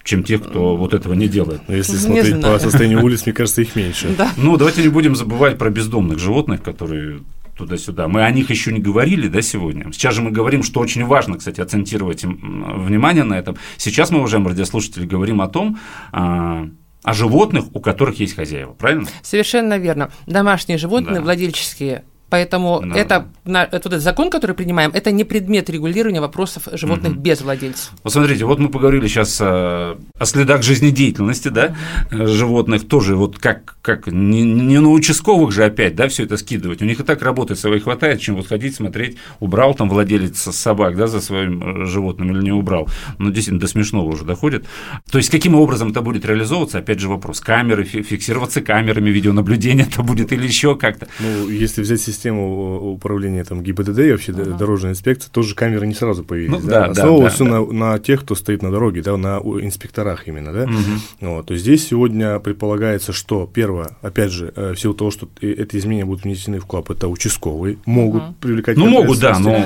чем 0.08 0.24
тех, 0.24 0.42
кто 0.42 0.74
вот 0.74 0.94
этого 0.94 1.12
не 1.12 1.28
делает. 1.28 1.60
Но 1.68 1.74
если 1.74 1.92
Не 1.92 1.98
смотреть 1.98 2.34
по 2.36 2.40
знаю. 2.40 2.60
состоянию 2.60 3.04
улиц, 3.04 3.26
мне 3.26 3.34
кажется, 3.34 3.60
их 3.60 3.76
меньше. 3.76 4.14
Да. 4.16 4.30
Ну, 4.38 4.56
давайте 4.56 4.82
не 4.82 4.88
будем 4.88 5.14
забывать 5.14 5.58
про 5.58 5.68
бездомных 5.70 6.18
животных, 6.18 6.62
которые 6.62 7.20
туда-сюда. 7.58 8.08
Мы 8.08 8.22
о 8.24 8.30
них 8.30 8.48
еще 8.48 8.72
не 8.72 8.78
говорили, 8.80 9.28
да, 9.28 9.42
сегодня. 9.42 9.92
Сейчас 9.92 10.14
же 10.14 10.22
мы 10.22 10.30
говорим, 10.30 10.62
что 10.62 10.80
очень 10.80 11.04
важно, 11.04 11.36
кстати, 11.36 11.60
акцентировать 11.60 12.24
внимание 12.24 13.24
на 13.24 13.34
этом. 13.34 13.56
Сейчас 13.76 14.10
мы, 14.10 14.20
уважаемые 14.20 14.50
радиослушатели, 14.52 15.04
говорим 15.04 15.42
о 15.42 15.48
том, 15.48 15.78
а, 16.12 16.68
о 17.02 17.12
животных, 17.12 17.64
у 17.74 17.80
которых 17.80 18.18
есть 18.20 18.34
хозяева, 18.34 18.72
правильно? 18.72 19.06
Совершенно 19.22 19.76
верно. 19.76 20.10
Домашние 20.26 20.78
животные, 20.78 21.16
Да. 21.16 21.20
владельческие. 21.22 22.04
Поэтому 22.30 22.82
Да. 22.84 22.94
это, 22.98 23.28
на- 23.44 23.64
это 23.64 23.76
вот 23.76 23.86
этот 23.86 24.02
закон, 24.02 24.30
который 24.30 24.54
принимаем, 24.54 24.90
это 24.92 25.10
не 25.10 25.24
предмет 25.24 25.70
регулирования 25.70 26.20
вопросов 26.20 26.68
животных 26.72 27.16
без 27.16 27.40
владельцев. 27.40 27.92
Вот 28.04 28.12
смотрите, 28.12 28.44
вот 28.44 28.58
мы 28.58 28.68
поговорили 28.68 29.06
сейчас 29.08 29.38
о, 29.40 29.96
о 30.18 30.24
следах 30.26 30.62
жизнедеятельности, 30.62 31.48
да, 31.48 31.74
э, 32.10 32.26
животных, 32.26 32.86
тоже 32.86 33.16
вот 33.16 33.38
как, 33.38 33.78
как 33.82 34.06
не, 34.08 34.42
не 34.42 34.78
на 34.80 34.90
участковых 34.90 35.52
же 35.52 35.64
опять, 35.64 35.94
да, 35.96 36.08
все 36.08 36.24
это 36.24 36.36
скидывать. 36.36 36.82
У 36.82 36.84
них 36.84 37.00
и 37.00 37.02
так 37.02 37.22
работы 37.22 37.56
своей 37.56 37.80
хватает, 37.80 38.20
чем 38.20 38.36
вот 38.36 38.46
ходить, 38.46 38.74
смотреть, 38.74 39.16
убрал 39.40 39.74
там 39.74 39.88
владелец 39.88 40.38
собак, 40.38 40.96
да, 40.96 41.06
за 41.06 41.20
своим 41.20 41.82
э, 41.82 41.86
животным 41.86 42.30
или 42.32 42.42
не 42.42 42.52
убрал. 42.52 42.88
Ну, 43.18 43.30
действительно, 43.30 43.60
до 43.60 43.68
смешного 43.68 44.04
уже 44.08 44.24
доходит. 44.24 44.66
То 45.10 45.18
есть, 45.18 45.30
каким 45.30 45.54
образом 45.54 45.90
это 45.92 46.02
будет 46.02 46.26
реализовываться, 46.26 46.78
опять 46.78 47.00
же 47.00 47.08
вопрос. 47.08 47.40
Камеры, 47.40 47.84
фи- 47.84 48.02
фиксироваться 48.02 48.60
камерами 48.60 49.08
видеонаблюдения 49.10 49.86
это 49.90 50.02
будет 50.02 50.32
или 50.32 50.46
еще 50.46 50.76
как-то. 50.76 51.08
Ну, 51.20 51.48
если 51.48 51.80
взять 51.82 52.00
систему 52.18 52.92
управления 52.92 53.44
там 53.44 53.62
ГИБДД 53.62 53.98
и 54.00 54.12
вообще 54.12 54.32
дорожной 54.32 54.92
инспекции, 54.92 55.30
тоже 55.30 55.54
камеры 55.54 55.86
не 55.86 55.94
сразу 55.94 56.24
появились. 56.24 56.62
Ну, 56.62 56.68
да? 56.68 56.86
да, 56.86 56.90
Основывалось 56.90 57.38
да, 57.38 57.44
да. 57.44 57.50
на, 57.50 57.72
на 57.92 57.98
тех, 57.98 58.22
кто 58.22 58.34
стоит 58.34 58.62
на 58.62 58.70
дороге, 58.70 59.02
да, 59.02 59.16
на 59.16 59.38
инспекторах 59.38 60.28
именно, 60.28 60.52
да. 60.52 60.66
Мгм. 60.66 61.00
Вот, 61.20 61.46
то 61.46 61.54
есть 61.54 61.64
здесь 61.64 61.86
сегодня 61.88 62.38
предполагается, 62.40 63.12
что 63.12 63.48
первое, 63.52 63.96
опять 64.02 64.32
же, 64.32 64.52
э, 64.54 64.72
в 64.74 64.80
силу 64.80 64.94
того, 64.94 65.10
что 65.10 65.28
э, 65.40 65.48
эти 65.50 65.76
изменения 65.76 66.04
будут 66.04 66.24
внесены 66.24 66.58
в 66.58 66.66
КЛАП, 66.66 66.90
это 66.90 67.08
участковые, 67.08 67.78
могут 67.86 68.22
Мгм. 68.22 68.34
привлекать 68.40 68.76
Ну, 68.76 68.88
могут, 68.88 69.18
да, 69.20 69.38
но 69.38 69.64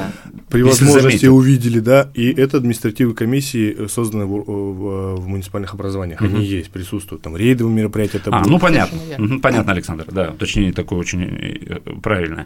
При 0.48 0.62
возможности 0.62 1.26
увидели, 1.26 1.80
да, 1.80 2.10
и 2.14 2.30
это 2.32 2.58
административные 2.58 3.16
комиссии 3.16 3.74
э, 3.78 3.88
созданы 3.88 4.26
в, 4.26 4.44
в- 4.44 5.16
в 5.16 5.26
муниципальных 5.28 5.74
образованиях, 5.74 6.20
Мгм. 6.20 6.36
они 6.36 6.44
есть, 6.44 6.70
присутствуют, 6.70 7.22
там 7.22 7.36
рейдовые 7.36 7.74
мероприятия, 7.74 8.18
это 8.18 8.30
А, 8.30 8.38
будут. 8.38 8.50
ну 8.52 8.58
понятно. 8.58 8.98
Понятно, 9.42 9.72
Александр. 9.72 10.04
Да, 10.10 10.30
уточнение 10.30 10.72
такое 10.72 10.98
очень 10.98 11.22
э, 11.22 11.78
правильное. 12.02 12.41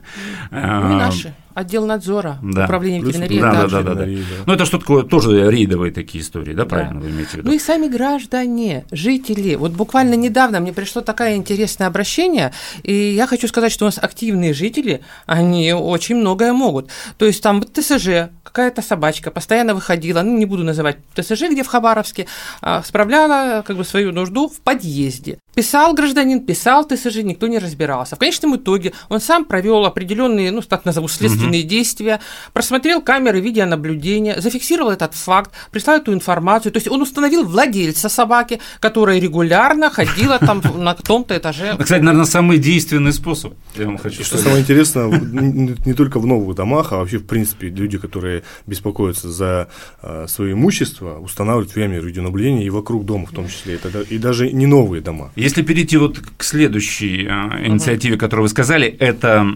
Ну, 0.50 0.58
и 0.58 0.60
А, 0.62 0.80
наши. 0.80 1.34
Отдел 1.56 1.86
надзора, 1.86 2.38
да. 2.42 2.64
управление 2.64 3.00
ветеринарии. 3.00 3.40
да, 3.40 3.52
да, 3.52 3.66
да, 3.66 3.82
да, 3.82 3.94
да. 3.94 4.04
Да. 4.04 4.12
Ну, 4.44 4.52
это 4.52 4.66
что 4.66 4.78
такое 4.78 5.04
тоже 5.04 5.50
рейдовые 5.50 5.90
такие 5.90 6.22
истории, 6.22 6.52
да, 6.52 6.66
правильно 6.66 7.00
вы 7.00 7.08
имеете 7.08 7.30
в 7.30 7.34
виду? 7.36 7.48
Ну 7.48 7.54
и 7.54 7.58
сами 7.58 7.88
граждане, 7.88 8.84
жители. 8.90 9.54
Вот 9.54 9.72
буквально 9.72 10.16
недавно 10.16 10.60
мне 10.60 10.74
пришло 10.74 11.00
такое 11.00 11.36
интересное 11.36 11.86
обращение, 11.86 12.52
и 12.82 12.92
я 12.92 13.26
хочу 13.26 13.48
сказать, 13.48 13.72
что 13.72 13.86
у 13.86 13.88
нас 13.88 13.98
активные 13.98 14.52
жители, 14.52 15.00
они 15.24 15.72
очень 15.72 16.16
многое 16.16 16.52
могут. 16.52 16.90
То 17.16 17.24
есть 17.24 17.42
там 17.42 17.62
ТСЖ, 17.62 18.28
какая-то 18.42 18.82
собачка 18.82 19.30
постоянно 19.30 19.74
выходила, 19.74 20.20
ну 20.20 20.36
не 20.36 20.44
буду 20.44 20.62
называть 20.62 20.98
ТСЖ, 21.14 21.44
где 21.50 21.62
в 21.62 21.68
Хабаровске, 21.68 22.26
а, 22.60 22.82
справляла 22.82 23.62
как 23.66 23.78
бы 23.78 23.84
свою 23.84 24.12
нужду 24.12 24.48
в 24.48 24.60
подъезде. 24.60 25.38
Писал 25.54 25.94
гражданин, 25.94 26.44
писал 26.44 26.86
ТСЖ, 26.86 27.22
никто 27.22 27.46
не 27.46 27.58
разбирался. 27.58 28.14
В 28.14 28.18
конечном 28.18 28.56
итоге 28.56 28.92
он 29.08 29.20
сам 29.20 29.46
провел 29.46 29.86
определенные, 29.86 30.50
ну 30.50 30.60
так 30.60 30.84
назову, 30.84 31.08
следственные 31.46 31.62
действия, 31.62 32.20
просмотрел 32.52 33.02
камеры 33.02 33.40
видеонаблюдения, 33.40 34.40
зафиксировал 34.40 34.90
этот 34.90 35.14
факт, 35.14 35.50
прислал 35.70 35.98
эту 35.98 36.12
информацию. 36.12 36.72
То 36.72 36.78
есть 36.78 36.88
он 36.88 37.02
установил 37.02 37.44
владельца 37.44 38.08
собаки, 38.08 38.60
которая 38.80 39.20
регулярно 39.20 39.90
ходила 39.90 40.38
там 40.38 40.62
на 40.76 40.94
том-то 40.94 41.36
этаже. 41.36 41.66
Это, 41.66 41.84
Кстати, 41.84 42.02
наверное, 42.02 42.26
самый 42.26 42.58
действенный 42.58 43.12
способ. 43.12 43.54
Я 43.76 43.86
вам 43.86 43.98
хочу 43.98 44.20
И 44.20 44.24
что 44.24 44.38
самое 44.38 44.60
интересное, 44.60 45.06
не 45.08 45.94
только 45.94 46.18
в 46.18 46.26
новых 46.26 46.56
домах, 46.56 46.92
а 46.92 46.96
вообще, 46.96 47.18
в 47.18 47.26
принципе, 47.26 47.68
люди, 47.68 47.98
которые 47.98 48.42
беспокоятся 48.66 49.30
за 49.30 49.68
э, 50.02 50.26
свое 50.28 50.52
имущество, 50.52 51.18
устанавливают 51.18 51.72
камеры 51.72 52.06
видеонаблюдения 52.06 52.64
и 52.64 52.70
вокруг 52.70 53.04
дома 53.04 53.26
в 53.26 53.32
том 53.32 53.48
числе, 53.48 53.74
это 53.74 54.00
и 54.00 54.18
даже 54.18 54.52
не 54.52 54.66
новые 54.66 55.02
дома. 55.02 55.30
Если 55.36 55.62
перейти 55.62 55.96
вот 55.96 56.18
к 56.36 56.42
следующей 56.42 57.26
э, 57.26 57.66
инициативе, 57.66 58.16
которую 58.16 58.44
вы 58.44 58.48
сказали, 58.48 58.86
это 58.86 59.46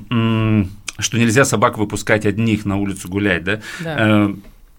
что 1.00 1.18
нельзя 1.18 1.44
собак 1.44 1.78
выпускать 1.78 2.26
одних 2.26 2.64
на 2.64 2.76
улицу 2.76 3.08
гулять, 3.08 3.44
да? 3.44 3.60
Да. 3.80 3.96
Э, 3.98 4.34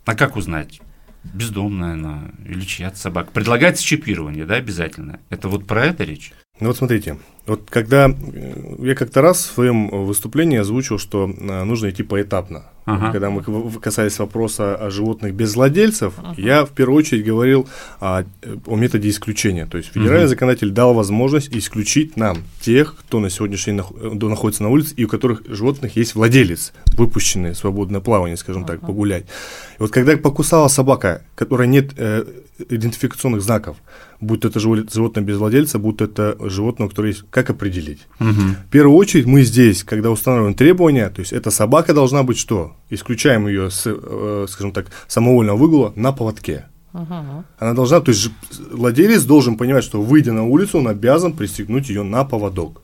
А 0.06 0.16
как 0.16 0.36
узнать? 0.36 0.82
Бездомная 1.24 1.94
она 1.94 2.32
или 2.48 2.62
чья-то 2.62 2.98
собака. 2.98 3.30
Предлагается 3.32 3.84
чипирование, 3.84 4.46
да, 4.46 4.56
обязательно. 4.56 5.20
Это 5.30 5.50
вот 5.50 5.68
про 5.68 5.86
это 5.86 6.04
речь? 6.04 6.32
Ну 6.60 6.68
вот 6.68 6.78
смотрите, 6.78 7.18
вот 7.48 7.70
когда 7.72 8.08
э, 8.10 8.76
я 8.80 8.94
как-то 8.94 9.22
раз 9.22 9.40
в 9.40 9.54
своем 9.56 9.88
выступлении 10.06 10.60
озвучил, 10.60 11.00
что 11.00 11.28
э, 11.28 11.64
нужно 11.64 11.90
идти 11.90 12.04
поэтапно. 12.04 12.66
Ага. 12.86 13.12
Когда 13.12 13.30
мы 13.30 13.42
касались 13.80 14.18
вопроса 14.20 14.76
о 14.76 14.90
животных 14.90 15.34
без 15.36 15.56
владельцев, 15.56 16.16
я 16.38 16.66
в 16.66 16.72
первую 16.72 16.98
очередь 16.98 17.24
говорил 17.24 17.68
о, 18.00 18.24
о 18.66 18.76
методе 18.76 19.10
исключения. 19.10 19.66
То 19.66 19.78
есть 19.78 19.90
федеральный 19.92 20.22
Мгм. 20.26 20.30
законодатель 20.30 20.72
дал 20.72 20.94
возможность 20.94 21.50
исключить 21.56 22.18
нам 22.18 22.40
тех, 22.60 22.96
кто 22.98 23.20
на 23.20 23.30
сегодняшний 23.30 23.74
день 23.74 23.82
нах- 23.82 23.96
э, 24.00 24.28
находится 24.30 24.62
на 24.64 24.70
улице 24.70 24.94
и 24.98 25.06
у 25.06 25.08
которых 25.08 25.44
животных 25.48 25.96
есть 25.96 26.14
владелец, 26.16 26.74
выпущенный 26.96 27.52
в 27.54 27.58
свободное 27.58 28.02
плавание, 28.02 28.38
скажем 28.38 28.66
так, 28.66 28.82
погулять. 28.82 29.24
И 29.24 29.82
вот 29.82 29.92
когда 29.92 30.16
покусала 30.18 30.68
собака, 30.68 31.24
которая 31.36 31.68
нет 31.68 31.92
э, 31.98 32.26
идентификационных 32.70 33.42
знаков, 33.42 33.78
будь 34.22 34.46
это 34.46 34.60
живо- 34.60 34.88
животное 34.92 35.24
без 35.24 35.38
владельца, 35.38 35.80
будь 35.80 36.02
это 36.02 36.38
животное, 36.40 36.88
которое 36.88 37.10
есть, 37.10 37.24
как 37.30 37.50
определить? 37.50 38.08
Мгм. 38.20 38.56
В 38.68 38.70
первую 38.70 38.96
очередь 38.96 39.26
мы 39.26 39.44
здесь, 39.44 39.84
когда 39.84 40.12
устанавливаем 40.12 40.54
требования, 40.54 41.10
то 41.10 41.20
есть 41.20 41.34
эта 41.34 41.52
собака 41.52 41.94
должна 41.94 42.24
быть 42.24 42.38
что? 42.38 42.76
Исключаем 42.90 43.48
ее 43.48 43.70
с, 43.70 43.84
э, 43.86 44.46
скажем 44.48 44.72
так, 44.72 44.88
самовольного 45.08 45.58
выгула 45.58 45.94
на 45.96 46.12
поводке. 46.12 46.66
Ага. 46.94 47.46
Она 47.58 47.74
должна, 47.74 48.02
то 48.02 48.12
есть 48.12 48.30
владелец 48.72 49.24
должен 49.24 49.58
понимать, 49.58 49.84
что 49.84 50.02
выйдя 50.02 50.34
на 50.34 50.44
улицу, 50.44 50.80
он 50.80 50.88
обязан 50.88 51.34
пристегнуть 51.34 51.90
ее 51.90 52.04
на 52.04 52.26
поводок. 52.26 52.82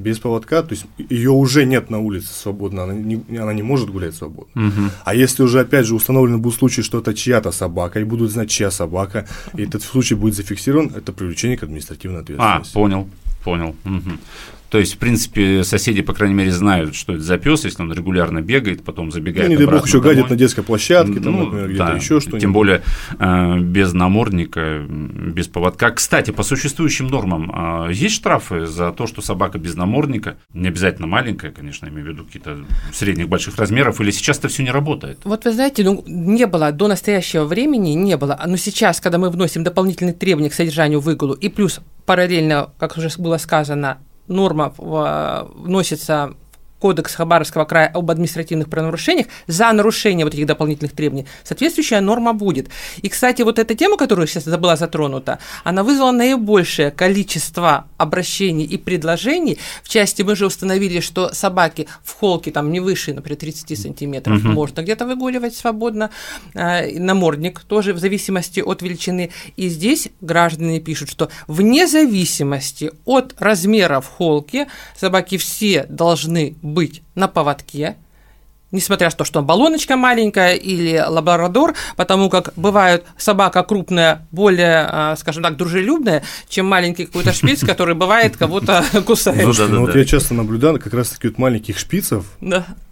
Без 0.00 0.18
поводка, 0.18 0.62
то 0.62 0.72
есть 0.74 0.86
ее 1.10 1.30
уже 1.30 1.66
нет 1.66 1.90
на 1.90 1.98
улице 1.98 2.28
свободно, 2.32 2.84
она 2.84 2.94
не, 2.94 3.22
она 3.38 3.52
не 3.52 3.62
может 3.62 3.90
гулять 3.90 4.14
свободно. 4.14 4.50
Мгм. 4.54 4.90
А 5.04 5.14
если 5.14 5.42
уже, 5.42 5.60
опять 5.60 5.84
же, 5.86 5.94
установлены 5.94 6.38
будут 6.38 6.58
случаи, 6.58 6.80
что 6.82 6.98
это 7.00 7.12
чья-то 7.12 7.52
собака, 7.52 8.00
и 8.00 8.04
будут 8.04 8.30
знать, 8.30 8.48
чья 8.50 8.70
собака, 8.70 9.26
и 9.58 9.62
этот 9.62 9.82
случай 9.82 10.14
будет 10.14 10.34
зафиксирован, 10.34 10.92
это 10.96 11.12
привлечение 11.12 11.58
к 11.58 11.62
административной 11.64 12.20
А, 12.20 12.22
ответственности. 12.22 12.72
понял, 12.74 13.08
понял. 13.44 13.76
Мгм. 13.84 14.18
То 14.70 14.78
есть, 14.78 14.94
в 14.94 14.98
принципе, 14.98 15.64
соседи, 15.64 16.00
по 16.00 16.14
крайней 16.14 16.34
мере, 16.36 16.52
знают, 16.52 16.94
что 16.94 17.14
это 17.14 17.22
за 17.22 17.38
пес, 17.38 17.64
если 17.64 17.82
он 17.82 17.92
регулярно 17.92 18.40
бегает, 18.40 18.84
потом 18.84 19.06
Ну, 19.06 19.10
забегает 19.10 19.48
не 19.48 19.56
дай 19.56 19.66
бог 19.66 19.84
еще 19.84 19.98
домой. 20.00 20.14
гадит 20.14 20.30
на 20.30 20.36
детской 20.36 20.62
площадке, 20.62 21.18
там, 21.20 21.32
Ну, 21.32 21.44
например, 21.46 21.68
где-то 21.68 21.86
да, 21.86 21.92
еще 21.94 22.20
что-нибудь. 22.20 22.40
Тем 22.40 22.52
более 22.52 22.82
э, 23.18 23.58
без 23.58 23.92
намордника, 23.92 24.86
без 24.88 25.48
поводка. 25.48 25.90
Кстати, 25.90 26.30
по 26.30 26.44
существующим 26.44 27.08
нормам 27.08 27.50
э, 27.88 27.92
есть 27.92 28.14
штрафы 28.14 28.66
за 28.66 28.92
то, 28.92 29.08
что 29.08 29.22
собака 29.22 29.58
без 29.58 29.74
намордника, 29.74 30.36
не 30.54 30.68
обязательно 30.68 31.08
маленькая, 31.08 31.50
конечно, 31.50 31.86
я 31.86 31.92
имею 31.92 32.06
в 32.06 32.08
виду 32.10 32.24
какие-то 32.24 32.58
средних 32.92 33.28
больших 33.28 33.56
размеров, 33.56 34.00
или 34.00 34.12
сейчас 34.12 34.38
это 34.38 34.46
все 34.48 34.62
не 34.62 34.70
работает? 34.70 35.18
Вот 35.24 35.44
вы 35.44 35.52
знаете, 35.52 35.82
ну, 35.82 36.04
не 36.06 36.46
было 36.46 36.70
до 36.70 36.86
настоящего 36.86 37.44
времени, 37.44 37.90
не 37.90 38.16
было. 38.16 38.40
Но 38.46 38.56
сейчас, 38.56 39.00
когда 39.00 39.18
мы 39.18 39.30
вносим 39.30 39.64
дополнительные 39.64 40.14
требования 40.14 40.50
к 40.50 40.54
содержанию 40.54 41.00
выгулу, 41.00 41.34
и 41.34 41.48
плюс 41.48 41.80
параллельно, 42.06 42.70
как 42.78 42.96
уже 42.96 43.08
было 43.18 43.36
сказано, 43.38 43.98
норма 44.30 44.72
в- 44.76 45.48
вносится 45.54 46.34
Кодекс 46.80 47.14
Хабаровского 47.14 47.64
края 47.64 47.88
об 47.94 48.10
административных 48.10 48.68
правонарушениях, 48.68 49.26
за 49.46 49.72
нарушение 49.72 50.24
вот 50.24 50.34
этих 50.34 50.46
дополнительных 50.46 50.92
требований 50.92 51.26
соответствующая 51.44 52.00
норма 52.00 52.32
будет. 52.32 52.68
И, 53.02 53.08
кстати, 53.08 53.42
вот 53.42 53.58
эта 53.58 53.74
тема, 53.74 53.96
которая 53.96 54.26
сейчас 54.26 54.44
была 54.44 54.76
затронута, 54.76 55.38
она 55.64 55.84
вызвала 55.84 56.12
наибольшее 56.12 56.90
количество 56.90 57.86
обращений 57.98 58.64
и 58.64 58.76
предложений. 58.76 59.58
В 59.82 59.88
части 59.88 60.22
мы 60.22 60.34
же 60.36 60.46
установили, 60.46 61.00
что 61.00 61.32
собаки 61.34 61.86
в 62.02 62.14
холке 62.14 62.50
там 62.50 62.72
не 62.72 62.80
выше, 62.80 63.12
например, 63.12 63.38
30 63.38 63.78
сантиметров 63.78 64.38
угу. 64.38 64.48
можно 64.48 64.82
где-то 64.82 65.06
выгуливать 65.06 65.54
свободно. 65.54 66.10
Э, 66.54 66.98
намордник 66.98 67.60
тоже 67.60 67.92
в 67.92 67.98
зависимости 67.98 68.60
от 68.60 68.82
величины. 68.82 69.30
И 69.56 69.68
здесь 69.68 70.08
граждане 70.20 70.80
пишут, 70.80 71.10
что 71.10 71.30
вне 71.46 71.86
зависимости 71.86 72.90
от 73.04 73.34
размера 73.38 74.00
в 74.00 74.06
холке 74.06 74.68
собаки 74.96 75.36
все 75.36 75.86
должны 75.88 76.54
быть 76.72 77.02
на 77.14 77.28
поводке, 77.28 77.96
несмотря 78.72 79.08
на 79.08 79.12
то, 79.12 79.24
что 79.24 79.42
баллоночка 79.42 79.96
маленькая 79.96 80.54
или 80.54 81.02
лабрадор, 81.06 81.74
потому 81.96 82.30
как 82.30 82.52
бывает 82.56 83.04
собака 83.16 83.62
крупная, 83.62 84.26
более, 84.30 84.86
а, 84.88 85.16
скажем 85.16 85.42
так, 85.42 85.56
дружелюбная, 85.56 86.22
чем 86.48 86.66
маленький 86.66 87.06
какой-то 87.06 87.32
шпиц, 87.32 87.64
который 87.64 87.94
бывает 87.94 88.36
кого-то 88.36 88.84
кусает. 89.06 89.46
Ну, 89.46 89.52
да, 89.52 89.66
да, 89.66 89.74
ну 89.74 89.80
вот 89.82 89.94
я 89.94 90.04
часто 90.04 90.34
наблюдаю 90.34 90.78
как 90.78 90.94
раз 90.94 91.10
таки 91.10 91.28
вот 91.28 91.38
маленьких 91.38 91.78
шпицев 91.78 92.24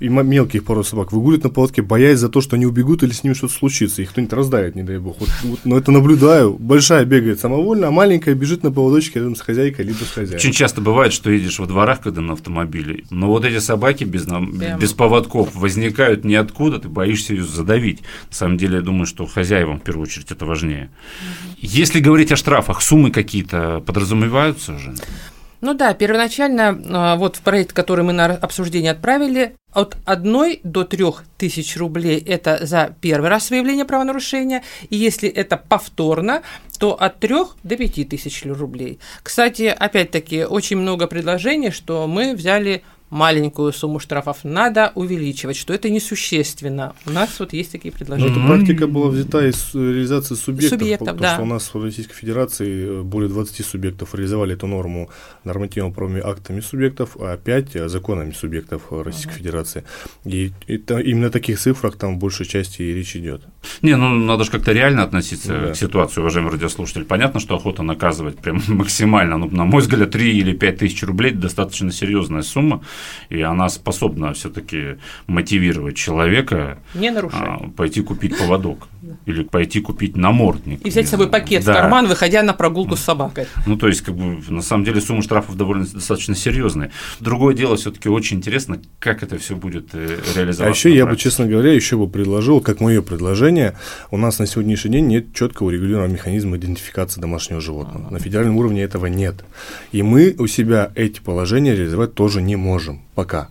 и 0.00 0.08
мелких 0.08 0.64
пород 0.64 0.86
собак 0.86 1.12
выгуливают 1.12 1.44
на 1.44 1.50
поводке, 1.50 1.82
боясь 1.82 2.18
за 2.18 2.28
то, 2.28 2.40
что 2.40 2.56
они 2.56 2.66
убегут 2.66 3.02
или 3.02 3.12
с 3.12 3.24
ними 3.24 3.34
что-то 3.34 3.54
случится, 3.54 4.02
их 4.02 4.10
кто-нибудь 4.10 4.32
раздавит, 4.32 4.74
не 4.74 4.82
дай 4.82 4.98
бог. 4.98 5.16
Вот, 5.20 5.28
вот, 5.42 5.60
но 5.64 5.76
это 5.76 5.90
наблюдаю. 5.90 6.54
Большая 6.58 7.04
бегает 7.04 7.40
самовольно, 7.40 7.88
а 7.88 7.90
маленькая 7.90 8.34
бежит 8.34 8.62
на 8.62 8.72
поводочке 8.72 9.20
рядом 9.20 9.36
с 9.36 9.40
хозяйкой 9.40 9.84
либо 9.86 9.98
с 9.98 10.10
хозяином. 10.10 10.36
Очень 10.36 10.52
часто 10.52 10.80
бывает, 10.80 11.12
что 11.12 11.30
едешь 11.30 11.58
во 11.58 11.66
дворах, 11.66 12.00
когда 12.00 12.20
на 12.20 12.34
автомобиле, 12.34 13.04
но 13.10 13.28
вот 13.28 13.44
эти 13.44 13.58
собаки 13.58 14.04
без, 14.04 14.26
без 14.26 14.92
поводков 14.92 15.54
возникают 15.68 16.24
ниоткуда, 16.24 16.78
ты 16.78 16.88
боишься 16.88 17.34
ее 17.34 17.44
задавить. 17.44 18.00
На 18.30 18.34
самом 18.34 18.56
деле, 18.56 18.76
я 18.76 18.82
думаю, 18.82 19.06
что 19.06 19.26
хозяевам 19.26 19.80
в 19.80 19.82
первую 19.82 20.04
очередь 20.04 20.30
это 20.30 20.46
важнее. 20.46 20.90
Если 21.58 22.00
говорить 22.00 22.32
о 22.32 22.36
штрафах, 22.36 22.82
суммы 22.82 23.10
какие-то 23.10 23.80
подразумеваются 23.80 24.72
уже? 24.72 24.94
Ну 25.60 25.74
да, 25.74 25.92
первоначально 25.92 26.80
а, 26.88 27.16
вот 27.16 27.36
в 27.36 27.40
проект, 27.40 27.72
который 27.72 28.04
мы 28.04 28.12
на 28.12 28.26
обсуждение 28.26 28.92
отправили, 28.92 29.56
от 29.72 29.96
1 30.04 30.60
до 30.62 30.84
3 30.84 31.04
тысяч 31.36 31.76
рублей– 31.76 32.18
это 32.26 32.64
за 32.64 32.94
первый 33.00 33.28
раз 33.28 33.50
выявление 33.50 33.84
правонарушения, 33.84 34.62
и 34.88 34.96
если 34.96 35.28
это 35.28 35.56
повторно, 35.56 36.42
то 36.78 36.94
от 36.94 37.18
3 37.18 37.34
до 37.64 37.76
5 37.76 38.08
тысяч 38.08 38.44
рублей. 38.44 39.00
Кстати, 39.22 39.64
опять-таки, 39.64 40.44
очень 40.44 40.78
много 40.78 41.08
предложений, 41.08 41.72
что 41.72 42.06
мы 42.06 42.34
взяли 42.34 42.82
маленькую 43.10 43.72
сумму 43.72 43.98
штрафов 43.98 44.44
надо 44.44 44.92
увеличивать, 44.94 45.56
что 45.56 45.72
это 45.72 45.88
несущественно. 45.88 46.94
У 47.06 47.10
нас 47.10 47.38
вот 47.38 47.52
есть 47.52 47.72
такие 47.72 47.92
предложения. 47.92 48.30
Эта 48.30 48.46
практика 48.46 48.86
была 48.86 49.08
взята 49.08 49.46
из 49.46 49.74
реализации 49.74 50.34
субъектов, 50.34 50.78
субъектов 50.78 51.08
потому 51.08 51.20
да. 51.20 51.34
что 51.34 51.42
у 51.42 51.46
нас 51.46 51.74
в 51.74 51.82
Российской 51.82 52.14
Федерации 52.14 53.00
э, 53.00 53.02
более 53.02 53.28
20 53.28 53.64
субъектов 53.64 54.14
реализовали 54.14 54.54
эту 54.54 54.66
норму 54.66 55.10
нормативно-правовыми 55.44 56.20
актами 56.20 56.60
субъектов, 56.60 57.16
а 57.18 57.36
5 57.36 57.76
э, 57.76 57.88
законами 57.88 58.32
субъектов 58.32 58.82
Российской 58.90 59.32
uh-huh. 59.32 59.38
Федерации. 59.38 59.84
И 60.24 60.52
это, 60.66 60.98
именно 60.98 61.28
о 61.28 61.30
таких 61.30 61.58
цифрах 61.58 61.96
там 61.96 62.16
в 62.16 62.18
большей 62.18 62.46
части 62.46 62.82
и 62.82 62.92
речь 62.92 63.16
идет. 63.16 63.42
Не, 63.82 63.96
ну 63.96 64.14
надо 64.14 64.44
же 64.44 64.50
как-то 64.50 64.72
реально 64.72 65.02
относиться 65.02 65.52
ну, 65.52 65.66
да. 65.66 65.72
к 65.72 65.76
ситуации, 65.76 66.20
уважаемый 66.20 66.52
радиослушатель. 66.52 67.04
Понятно, 67.04 67.40
что 67.40 67.56
охота 67.56 67.82
наказывать 67.82 68.38
прям 68.38 68.62
максимально, 68.68 69.38
но, 69.38 69.46
на 69.46 69.64
мой 69.64 69.80
взгляд, 69.80 70.10
3 70.10 70.38
или 70.38 70.52
5 70.52 70.78
тысяч 70.78 71.02
рублей– 71.02 71.32
достаточно 71.32 71.90
серьезная 71.90 72.42
сумма 72.42 72.82
и 73.28 73.40
она 73.40 73.68
способна 73.68 74.32
все-таки 74.32 74.98
мотивировать 75.26 75.96
человека 75.96 76.78
не 76.94 77.10
нарушать. 77.10 77.40
А, 77.40 77.70
пойти 77.76 78.02
купить 78.02 78.38
поводок 78.38 78.88
или 79.26 79.42
пойти 79.42 79.80
купить 79.80 80.16
намордник. 80.16 80.84
И 80.84 80.90
взять 80.90 81.06
с 81.06 81.10
собой 81.10 81.28
пакет 81.28 81.64
да. 81.64 81.72
в 81.72 81.76
карман, 81.76 82.06
выходя 82.06 82.42
на 82.42 82.52
прогулку 82.52 82.96
с 82.96 83.00
собакой. 83.00 83.46
Ну, 83.66 83.76
то 83.76 83.88
есть, 83.88 84.02
как 84.02 84.14
бы, 84.14 84.38
на 84.48 84.62
самом 84.62 84.84
деле, 84.84 85.00
сумма 85.00 85.22
штрафов 85.22 85.56
довольно 85.56 85.86
достаточно 85.86 86.34
серьезная. 86.34 86.90
Другое 87.20 87.54
дело, 87.54 87.76
все-таки 87.76 88.08
очень 88.08 88.38
интересно, 88.38 88.80
как 88.98 89.22
это 89.22 89.38
все 89.38 89.56
будет 89.56 89.90
э, 89.92 90.18
реализоваться. 90.34 90.64
А 90.64 90.68
еще 90.68 90.94
я 90.94 91.06
бы, 91.06 91.16
честно 91.16 91.46
говоря, 91.46 91.72
еще 91.72 91.96
бы 91.96 92.08
предложил, 92.08 92.60
как 92.60 92.80
мое 92.80 93.02
предложение, 93.02 93.76
у 94.10 94.16
нас 94.16 94.38
на 94.38 94.46
сегодняшний 94.46 94.92
день 94.92 95.06
нет 95.06 95.34
четкого 95.34 95.68
урегулированного 95.68 96.12
механизма 96.12 96.56
идентификации 96.56 97.20
домашнего 97.20 97.60
животного. 97.60 98.06
А-а-а. 98.06 98.12
На 98.12 98.18
федеральном 98.18 98.56
уровне 98.56 98.82
этого 98.82 99.06
нет. 99.06 99.44
И 99.92 100.02
мы 100.02 100.34
у 100.38 100.46
себя 100.46 100.90
эти 100.94 101.20
положения 101.20 101.74
реализовать 101.74 102.14
тоже 102.14 102.42
не 102.42 102.56
можем 102.56 103.02
пока 103.14 103.50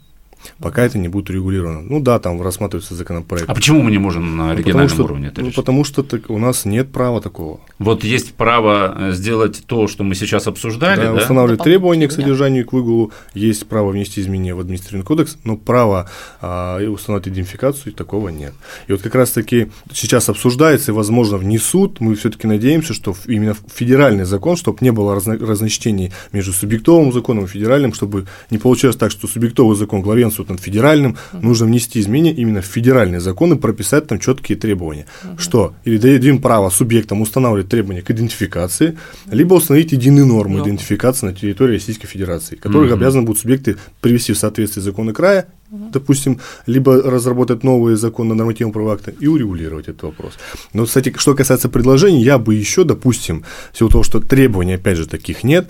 пока 0.59 0.83
это 0.83 0.97
не 0.97 1.07
будет 1.07 1.29
урегулировано. 1.29 1.81
Ну 1.81 1.99
да, 1.99 2.19
там 2.19 2.41
рассматривается 2.41 2.95
законопроект. 2.95 3.49
А 3.49 3.53
почему 3.53 3.81
мы 3.81 3.91
не 3.91 3.97
можем 3.97 4.37
на 4.37 4.53
ну, 4.53 4.57
региональном 4.57 4.89
что, 4.89 5.03
уровне 5.03 5.27
это 5.27 5.41
ну, 5.41 5.47
решить? 5.47 5.55
Потому 5.55 5.83
что 5.83 6.03
так, 6.03 6.29
у 6.29 6.37
нас 6.37 6.65
нет 6.65 6.91
права 6.91 7.21
такого. 7.21 7.59
Вот 7.79 8.03
есть 8.03 8.33
право 8.33 8.95
э, 8.97 9.11
сделать 9.13 9.63
то, 9.65 9.87
что 9.87 10.03
мы 10.03 10.15
сейчас 10.15 10.47
обсуждали, 10.47 11.01
да? 11.01 11.13
да? 11.13 11.21
Устанавливать 11.21 11.63
требования 11.63 12.07
к 12.07 12.11
содержанию 12.11 12.63
и 12.63 12.65
к 12.65 12.73
выгулу, 12.73 13.11
есть 13.33 13.67
право 13.67 13.89
внести 13.89 14.21
изменения 14.21 14.53
в 14.53 14.59
административный 14.59 15.05
кодекс, 15.05 15.37
но 15.43 15.57
права 15.57 16.09
а, 16.41 16.79
установить 16.89 17.27
идентификацию 17.27 17.93
такого 17.93 18.29
нет. 18.29 18.53
И 18.87 18.91
вот 18.91 19.01
как 19.01 19.15
раз-таки 19.15 19.67
сейчас 19.91 20.29
обсуждается 20.29 20.91
и, 20.91 20.95
возможно, 20.95 21.37
внесут, 21.37 21.99
мы 21.99 22.15
все-таки 22.15 22.47
надеемся, 22.47 22.93
что 22.93 23.15
именно 23.25 23.55
федеральный 23.73 24.25
закон, 24.25 24.57
чтобы 24.57 24.79
не 24.81 24.91
было 24.91 25.13
разно, 25.13 25.37
разночтений 25.37 26.11
между 26.31 26.53
субъектовым 26.53 27.11
законом 27.11 27.45
и 27.45 27.47
федеральным, 27.47 27.93
чтобы 27.93 28.27
не 28.49 28.57
получилось 28.57 28.95
так, 28.95 29.11
что 29.11 29.27
субъектовый 29.27 29.75
закон 29.75 30.01
главенствует 30.01 30.36
главенствует 30.37 30.49
над 30.49 30.59
федеральным, 30.59 31.17
нужно 31.33 31.65
внести 31.65 31.99
изменения 31.99 32.33
именно 32.33 32.61
в 32.61 32.65
федеральные 32.65 33.19
законы, 33.19 33.55
прописать 33.55 34.07
там 34.07 34.19
четкие 34.19 34.57
требования. 34.57 35.05
Угу. 35.23 35.39
Что? 35.39 35.73
Или 35.85 35.97
дадим 35.97 36.41
право 36.41 36.69
субъектам 36.69 37.21
устанавливать 37.21 37.69
требования 37.69 38.01
к 38.01 38.11
идентификации, 38.11 38.97
либо 39.31 39.55
установить 39.55 39.91
единые 39.91 40.25
нормы 40.25 40.59
угу. 40.59 40.67
идентификации 40.67 41.27
на 41.27 41.33
территории 41.33 41.73
Российской 41.73 42.07
Федерации, 42.07 42.55
которых 42.55 42.91
угу. 42.91 42.99
обязаны 42.99 43.23
будут 43.23 43.41
субъекты 43.41 43.75
привести 44.01 44.33
в 44.33 44.37
соответствие 44.37 44.83
законы 44.83 45.13
края 45.13 45.47
допустим, 45.69 46.39
либо 46.65 47.01
разработать 47.01 47.63
новые 47.63 47.97
законы 47.97 48.33
нормативного 48.33 48.73
права 48.73 48.93
акта 48.93 49.11
и 49.11 49.27
урегулировать 49.27 49.89
этот 49.89 50.03
вопрос. 50.03 50.33
Но, 50.71 50.85
кстати, 50.85 51.13
что 51.17 51.35
касается 51.35 51.67
предложений, 51.67 52.23
я 52.23 52.37
бы 52.37 52.55
еще, 52.55 52.85
допустим, 52.85 53.43
в 53.73 53.77
силу 53.77 53.89
того, 53.89 54.03
что 54.03 54.21
требований, 54.21 54.75
опять 54.75 54.97
же, 54.97 55.05
таких 55.05 55.43
нет, 55.43 55.69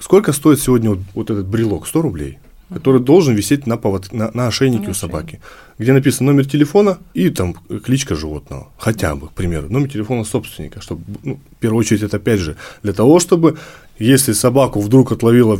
сколько 0.00 0.32
стоит 0.32 0.60
сегодня 0.60 0.90
вот, 0.90 0.98
вот 1.14 1.30
этот 1.30 1.46
брелок? 1.46 1.86
100 1.86 2.02
рублей? 2.02 2.38
Который 2.72 3.00
должен 3.00 3.34
висеть 3.34 3.66
на, 3.66 3.76
повод, 3.76 4.12
на, 4.12 4.30
на 4.34 4.46
ошейнике 4.48 4.84
на 4.84 4.90
у 4.90 4.94
собаки, 4.94 5.40
где 5.78 5.92
написано 5.92 6.32
номер 6.32 6.46
телефона 6.46 6.98
и 7.14 7.30
там 7.30 7.54
кличка 7.84 8.14
животного, 8.14 8.68
хотя 8.78 9.14
бы, 9.14 9.28
к 9.28 9.32
примеру, 9.32 9.68
номер 9.70 9.88
телефона 9.88 10.24
собственника, 10.24 10.80
чтобы, 10.80 11.02
ну, 11.22 11.38
в 11.50 11.60
первую 11.60 11.80
очередь, 11.80 12.02
это 12.02 12.16
опять 12.16 12.40
же 12.40 12.56
для 12.82 12.92
того, 12.92 13.20
чтобы 13.20 13.56
если 13.98 14.32
собаку 14.32 14.80
вдруг 14.80 15.10
отловила 15.10 15.58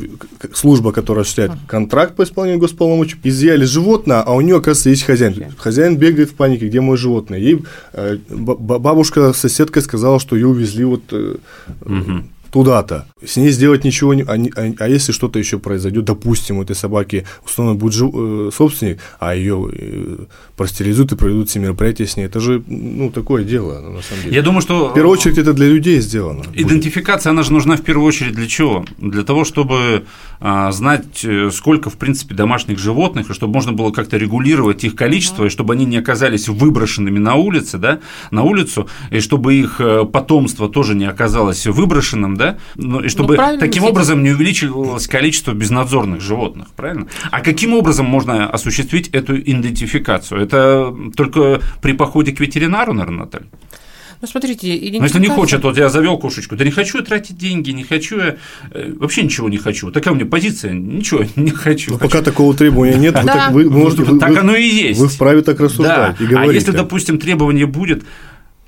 служба, 0.54 0.92
которая 0.92 1.22
осуществляет 1.22 1.52
контракт 1.66 2.14
по 2.14 2.22
исполнению 2.22 2.60
госполномочий, 2.60 3.18
изъяли 3.24 3.64
животное, 3.64 4.22
а 4.22 4.32
у 4.32 4.40
нее, 4.40 4.56
оказывается, 4.56 4.90
есть 4.90 5.02
хозяин. 5.02 5.52
Хозяин 5.58 5.96
бегает 5.96 6.30
в 6.30 6.34
панике, 6.34 6.68
где 6.68 6.80
мое 6.80 6.96
животное. 6.96 7.38
Ей 7.38 7.64
э, 7.92 8.16
бабушка, 8.28 9.32
соседка 9.32 9.80
сказала, 9.80 10.20
что 10.20 10.36
ее 10.36 10.46
увезли 10.46 10.84
вот 10.84 11.02
э, 11.10 11.36
угу 11.82 12.22
туда-то. 12.50 13.06
С 13.24 13.36
ней 13.36 13.50
сделать 13.50 13.84
ничего 13.84 14.14
не... 14.14 14.22
А, 14.22 14.34
а, 14.34 14.72
а 14.78 14.88
если 14.88 15.12
что-то 15.12 15.38
еще 15.38 15.58
произойдет, 15.58 16.04
допустим, 16.04 16.58
у 16.58 16.62
этой 16.62 16.76
собаки 16.76 17.26
установлен 17.44 17.78
будет 17.78 17.94
жив, 17.94 18.10
э, 18.14 18.50
собственник, 18.54 19.00
а 19.18 19.34
ее 19.34 19.68
э, 19.72 20.16
простерилизуют 20.56 21.12
и 21.12 21.16
проведут 21.16 21.48
все 21.48 21.58
мероприятия 21.60 22.06
с 22.06 22.16
ней, 22.16 22.24
это 22.24 22.40
же, 22.40 22.62
ну, 22.66 23.10
такое 23.10 23.44
дело, 23.44 23.80
на 23.80 24.02
самом 24.02 24.24
деле. 24.24 24.36
Я 24.36 24.42
думаю, 24.42 24.62
что... 24.62 24.90
В 24.90 24.94
первую 24.94 25.12
очередь, 25.12 25.38
это 25.38 25.52
для 25.52 25.68
людей 25.68 26.00
сделано. 26.00 26.44
Идентификация, 26.54 27.30
будет. 27.30 27.38
она 27.38 27.42
же 27.42 27.52
нужна 27.52 27.76
в 27.76 27.82
первую 27.82 28.06
очередь 28.06 28.34
для 28.34 28.46
чего? 28.46 28.84
Для 28.98 29.24
того, 29.24 29.44
чтобы 29.44 30.04
а, 30.40 30.70
знать, 30.70 31.24
э, 31.24 31.50
сколько, 31.52 31.90
в 31.90 31.96
принципе, 31.96 32.34
домашних 32.34 32.78
животных, 32.78 33.30
и 33.30 33.34
чтобы 33.34 33.54
можно 33.54 33.72
было 33.72 33.90
как-то 33.90 34.16
регулировать 34.16 34.84
их 34.84 34.94
количество, 34.94 35.46
и 35.46 35.48
чтобы 35.48 35.74
они 35.74 35.84
не 35.84 35.96
оказались 35.96 36.48
выброшенными 36.48 37.18
на 37.18 37.34
улице, 37.34 37.76
да, 37.78 37.98
на 38.30 38.44
улицу, 38.44 38.88
и 39.10 39.18
чтобы 39.18 39.54
их 39.54 39.80
э, 39.80 40.04
потомство 40.04 40.68
тоже 40.68 40.94
не 40.94 41.06
оказалось 41.06 41.66
выброшенным, 41.66 42.36
да, 42.38 42.58
ну, 42.76 43.00
и 43.00 43.08
чтобы 43.08 43.36
ну, 43.36 43.58
таким 43.58 43.84
образом 43.84 44.22
не 44.22 44.30
увеличивалось 44.30 45.06
количество 45.06 45.52
безнадзорных 45.52 46.20
животных, 46.22 46.68
правильно? 46.74 47.06
А 47.30 47.40
каким 47.40 47.74
образом 47.74 48.06
можно 48.06 48.48
осуществить 48.48 49.08
эту 49.08 49.38
идентификацию? 49.38 50.40
Это 50.40 50.94
только 51.16 51.60
при 51.82 51.92
походе 51.92 52.32
к 52.32 52.40
ветеринару, 52.40 52.94
наверное, 52.94 53.24
Наталья? 53.24 53.48
Ну, 54.20 54.26
смотрите, 54.26 54.66
идентификация... 54.76 55.00
Но 55.00 55.04
если 55.04 55.18
не 55.20 55.28
хочет, 55.28 55.62
вот 55.62 55.78
я 55.78 55.88
завел 55.88 56.18
кошечку, 56.18 56.56
да 56.56 56.64
не 56.64 56.72
хочу 56.72 56.98
я 56.98 57.04
тратить 57.04 57.36
деньги, 57.36 57.70
не 57.70 57.84
хочу 57.84 58.18
я, 58.18 58.36
э, 58.72 58.92
вообще 58.96 59.22
ничего 59.22 59.48
не 59.48 59.58
хочу. 59.58 59.92
Такая 59.92 60.12
у 60.12 60.16
меня 60.16 60.26
позиция, 60.26 60.72
ничего 60.72 61.24
не 61.36 61.50
хочу. 61.50 61.92
Но 61.92 61.98
пока 61.98 62.20
такого 62.20 62.52
требования 62.54 62.96
нет, 62.96 63.14
вы 63.14 63.24
так, 63.24 63.52
вы 63.52 63.70
можете... 63.70 64.04
Так 64.18 64.36
оно 64.36 64.56
и 64.56 64.66
есть. 64.66 64.98
Вы 64.98 65.08
вправе 65.08 65.42
так 65.42 65.60
рассуждать 65.60 66.20
и 66.20 66.26
говорить. 66.26 66.50
А 66.50 66.52
если, 66.52 66.72
допустим, 66.72 67.18
требование 67.18 67.66
будет, 67.66 68.04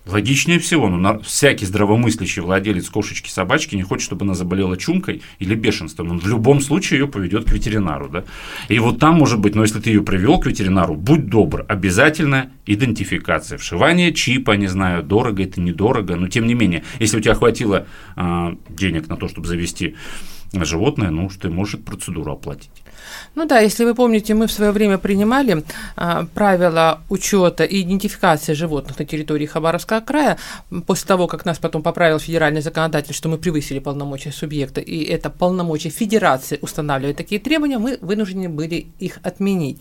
Логичнее 0.06 0.58
всего, 0.58 0.88
ну, 0.88 0.96
на, 0.96 1.18
всякий 1.18 1.66
здравомыслящий 1.66 2.40
владелец 2.40 2.88
кошечки-собачки 2.88 3.76
не 3.76 3.82
хочет, 3.82 4.04
чтобы 4.04 4.24
она 4.24 4.34
заболела 4.34 4.78
чумкой 4.78 5.20
или 5.38 5.54
бешенством. 5.54 6.10
Он 6.10 6.18
в 6.18 6.26
любом 6.26 6.62
случае 6.62 7.00
ее 7.00 7.06
поведет 7.06 7.44
к 7.44 7.52
ветеринару. 7.52 8.08
Да? 8.08 8.24
И 8.68 8.78
вот 8.78 8.98
там, 8.98 9.16
может 9.16 9.38
быть, 9.38 9.54
но 9.54 9.62
если 9.62 9.78
ты 9.78 9.90
ее 9.90 10.02
привел 10.02 10.40
к 10.40 10.46
ветеринару, 10.46 10.96
будь 10.96 11.26
добр, 11.26 11.66
обязательно 11.68 12.50
идентификация. 12.64 13.58
Вшивание 13.58 14.14
чипа, 14.14 14.52
не 14.52 14.68
знаю, 14.68 15.02
дорого 15.02 15.42
это, 15.42 15.60
недорого, 15.60 16.16
но 16.16 16.28
тем 16.28 16.46
не 16.46 16.54
менее, 16.54 16.82
если 16.98 17.18
у 17.18 17.20
тебя 17.20 17.34
хватило 17.34 17.86
э, 18.16 18.56
денег 18.70 19.08
на 19.08 19.16
то, 19.16 19.28
чтобы 19.28 19.48
завести 19.48 19.96
животное, 20.52 21.10
ну, 21.10 21.30
что 21.30 21.50
можешь 21.50 21.74
эту 21.74 21.84
процедуру 21.84 22.32
оплатить. 22.32 22.70
Ну 23.34 23.46
да, 23.46 23.60
если 23.60 23.84
вы 23.84 23.94
помните, 23.94 24.34
мы 24.34 24.46
в 24.46 24.52
свое 24.52 24.72
время 24.72 24.98
принимали 24.98 25.64
а, 25.96 26.26
правила 26.34 27.00
учета 27.08 27.64
и 27.64 27.82
идентификации 27.82 28.54
животных 28.54 28.98
на 28.98 29.04
территории 29.04 29.46
Хабаровского 29.46 30.00
края, 30.00 30.36
после 30.86 31.06
того, 31.06 31.26
как 31.26 31.44
нас 31.44 31.58
потом 31.58 31.82
поправил 31.82 32.18
федеральный 32.18 32.60
законодатель, 32.60 33.14
что 33.14 33.28
мы 33.28 33.38
превысили 33.38 33.78
полномочия 33.78 34.32
субъекта, 34.32 34.80
и 34.80 35.04
это 35.04 35.30
полномочия 35.30 35.90
федерации 35.90 36.58
устанавливает 36.60 37.16
такие 37.16 37.40
требования, 37.40 37.78
мы 37.78 37.98
вынуждены 38.00 38.48
были 38.48 38.86
их 38.98 39.18
отменить. 39.22 39.78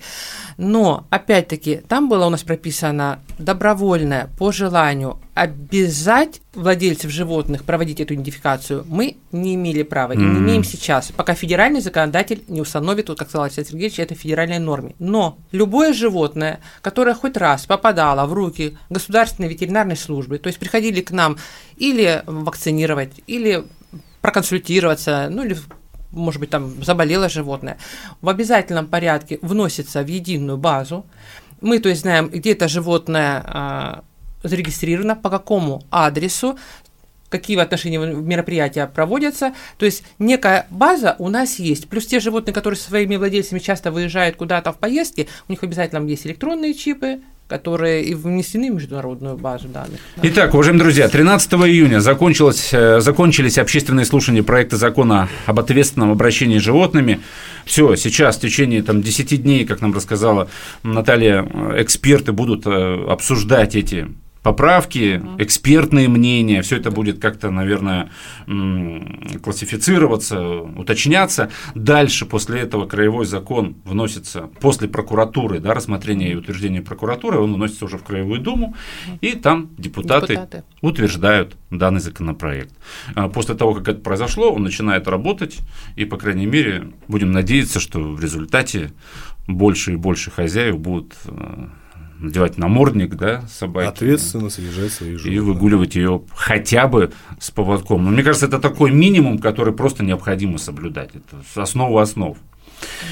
Но, 0.58 1.08
опять-таки, 1.10 1.82
там 1.88 2.10
было 2.10 2.28
у 2.28 2.30
нас 2.30 2.44
прописано 2.44 3.20
добровольное 3.38 4.30
по 4.38 4.52
желанию 4.52 5.20
обязать 5.40 6.42
владельцев 6.54 7.12
животных 7.12 7.64
проводить 7.64 8.02
эту 8.02 8.14
идентификацию 8.14 8.84
мы 8.90 9.16
не 9.32 9.56
имели 9.56 9.84
права 9.84 10.12
и 10.12 10.18
не 10.18 10.38
имеем 10.38 10.66
сейчас, 10.66 11.14
пока 11.16 11.34
федеральный 11.34 11.80
законодатель 11.80 12.44
не 12.50 12.60
установит, 12.60 13.08
вот 13.08 13.18
как 13.18 13.30
сказал 13.30 13.46
Александр 13.46 13.70
Сергеевич, 13.70 14.00
это 14.00 14.16
федеральной 14.16 14.60
норме. 14.60 14.96
Но 15.00 15.38
любое 15.54 15.94
животное, 15.94 16.60
которое 16.82 17.14
хоть 17.14 17.38
раз 17.38 17.66
попадало 17.66 18.28
в 18.28 18.34
руки 18.34 18.78
государственной 18.90 19.48
ветеринарной 19.48 19.96
службы, 19.96 20.40
то 20.40 20.48
есть 20.48 20.60
приходили 20.60 21.00
к 21.00 21.12
нам 21.12 21.38
или 21.78 22.22
вакцинировать, 22.26 23.14
или 23.26 23.64
проконсультироваться, 24.20 25.30
ну 25.32 25.46
или 25.46 25.56
может 26.12 26.42
быть, 26.42 26.50
там 26.50 26.84
заболело 26.84 27.30
животное, 27.30 27.78
в 28.20 28.28
обязательном 28.28 28.88
порядке 28.88 29.40
вносится 29.42 30.04
в 30.04 30.08
единую 30.08 30.58
базу. 30.58 31.06
Мы, 31.62 31.80
то 31.80 31.88
есть, 31.88 32.02
знаем, 32.02 32.30
где 32.30 32.54
это 32.54 32.68
животное 32.68 33.44
а, 33.46 34.04
зарегистрировано, 34.44 35.16
по 35.16 35.30
какому 35.30 35.84
адресу, 35.92 36.58
какие 37.30 37.58
в 37.58 37.60
отношении 37.60 37.98
мероприятия 37.98 38.88
проводятся. 38.88 39.54
То 39.78 39.86
есть 39.86 40.04
некая 40.18 40.68
база 40.70 41.16
у 41.20 41.30
нас 41.30 41.60
есть. 41.60 41.88
Плюс 41.88 42.06
те 42.06 42.20
животные, 42.20 42.54
которые 42.54 42.78
со 42.78 42.90
своими 42.90 43.16
владельцами 43.16 43.60
часто 43.60 43.92
выезжают 43.92 44.36
куда-то 44.36 44.74
в 44.74 44.78
поездки, 44.78 45.28
у 45.48 45.52
них 45.52 45.64
обязательно 45.64 46.06
есть 46.08 46.26
электронные 46.26 46.74
чипы, 46.74 47.20
которые 47.50 48.04
и 48.04 48.14
внесены 48.14 48.72
в 48.72 48.76
международную 48.76 49.36
базу 49.36 49.68
данных. 49.70 50.00
Итак, 50.22 50.54
уважаемые 50.54 50.84
друзья, 50.84 51.10
13 51.10 51.54
июня 51.54 52.00
закончилось, 52.00 52.70
э, 52.72 53.02
закончились 53.02 53.58
общественные 53.58 54.06
слушания 54.06 54.44
проекта 54.44 54.78
закона 54.78 55.28
об 55.48 55.60
ответственном 55.60 56.12
обращении 56.12 56.60
с 56.60 56.62
животными. 56.62 57.22
Все, 57.66 57.96
сейчас 57.96 58.38
в 58.38 58.42
течение 58.42 58.84
там, 58.84 59.02
10 59.02 59.42
дней, 59.42 59.66
как 59.66 59.82
нам 59.82 59.96
рассказала 59.96 60.48
Наталья, 60.84 61.44
э, 61.44 61.82
эксперты 61.82 62.34
будут 62.34 62.68
э, 62.68 63.06
обсуждать 63.10 63.76
эти 63.76 64.08
поправки, 64.44 65.22
экспертные 65.38 66.08
мнения, 66.08 66.62
все 66.62 66.78
это 66.78 66.92
будет 66.92 67.20
как-то, 67.20 67.52
наверное, 67.52 68.10
классифицироваться, 69.44 70.62
уточняться. 70.62 71.52
Дальше, 71.76 72.26
после 72.26 72.62
этого, 72.62 72.86
краевой 72.86 73.26
закон 73.26 73.76
вносится 73.84 74.50
после 74.62 74.88
прокуратуры, 74.88 75.60
да, 75.60 75.74
рассмотрения 75.74 76.32
и 76.32 76.36
утверждения 76.36 76.82
прокуратуры, 76.82 77.40
он 77.40 77.54
вносится 77.54 77.86
уже 77.86 77.98
в 77.98 78.04
Краевую 78.04 78.40
Думу, 78.40 78.76
и 79.22 79.34
там 79.34 79.70
депутаты, 79.78 80.34
депутаты. 80.34 80.64
утверждают 80.82 81.56
данный 81.70 82.00
законопроект. 82.00 82.74
А 83.16 83.28
после 83.30 83.56
того, 83.56 83.74
как 83.74 83.88
это 83.88 84.00
произошло, 84.02 84.52
он 84.52 84.64
начинает 84.64 85.08
работать, 85.08 85.60
и, 85.96 86.06
по 86.06 86.18
крайней 86.18 86.46
мере, 86.46 86.92
будем 87.08 87.32
надеяться, 87.32 87.80
что 87.80 88.00
в 88.00 88.22
результате 88.22 88.92
больше 89.48 89.94
и 89.94 89.96
больше 89.96 90.32
хозяев 90.32 90.80
будут 90.80 91.14
э, 91.26 91.68
надевать 92.20 92.58
намордник, 92.58 93.16
да, 93.16 93.44
собаки. 93.50 93.88
Ответственно 93.88 94.50
содержать 94.50 94.92
свои 94.92 95.12
животных. 95.12 95.34
И 95.34 95.40
выгуливать 95.40 95.96
ее 95.96 96.22
хотя 96.36 96.88
бы 96.88 97.12
с 97.40 97.52
поводком. 97.52 98.04
Но 98.06 98.12
мне 98.12 98.24
кажется, 98.24 98.48
это 98.48 98.60
такой 98.60 98.92
минимум, 98.92 99.40
который 99.40 99.74
просто 99.74 100.04
необходимо 100.04 100.58
соблюдать. 100.58 101.12
Это 101.14 101.62
основа 101.62 102.02
основ. 102.02 102.38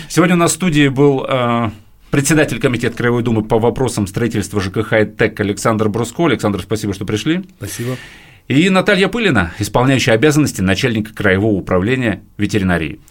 Сегодня 0.10 0.36
у 0.36 0.40
нас 0.40 0.52
в 0.52 0.56
студии 0.56 0.88
был 0.88 1.26
э, 1.28 1.70
председатель 2.12 2.60
комитета 2.60 2.98
Краевой 2.98 3.24
Думы 3.24 3.44
по 3.44 3.60
вопросам 3.60 4.08
строительства 4.08 4.62
ЖКХ 4.62 4.94
и 4.94 5.06
ТЭК 5.06 5.40
Александр 5.40 5.90
Бруско. 5.90 6.26
Александр, 6.26 6.62
спасибо, 6.62 6.94
что 6.94 7.06
пришли. 7.06 7.44
Спасибо. 7.58 7.98
И 8.48 8.70
Наталья 8.70 9.10
Пылина, 9.10 9.54
исполняющая 9.60 10.14
обязанности 10.14 10.62
начальника 10.62 11.14
Краевого 11.14 11.52
управления 11.52 12.24
ветеринарии. 12.38 13.02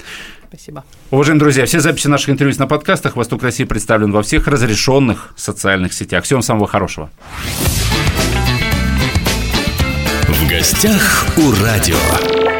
Спасибо. 0.57 0.85
Уважаемые 1.11 1.41
друзья, 1.41 1.67
все 1.67 1.81
записи 1.81 2.09
наших 2.09 2.31
интервью 2.31 2.57
на 2.59 2.67
подкастах 2.67 3.17
«Восток 3.17 3.43
России» 3.43 3.65
представлен 3.65 4.11
во 4.11 4.23
всех 4.23 4.47
разрешенных 4.47 5.35
социальных 5.37 5.93
сетях. 5.93 6.25
Всем 6.25 6.41
самого 6.41 6.67
хорошего. 6.67 7.11
В 10.29 10.49
гостях 10.49 11.27
у 11.37 11.53
радио. 11.63 12.56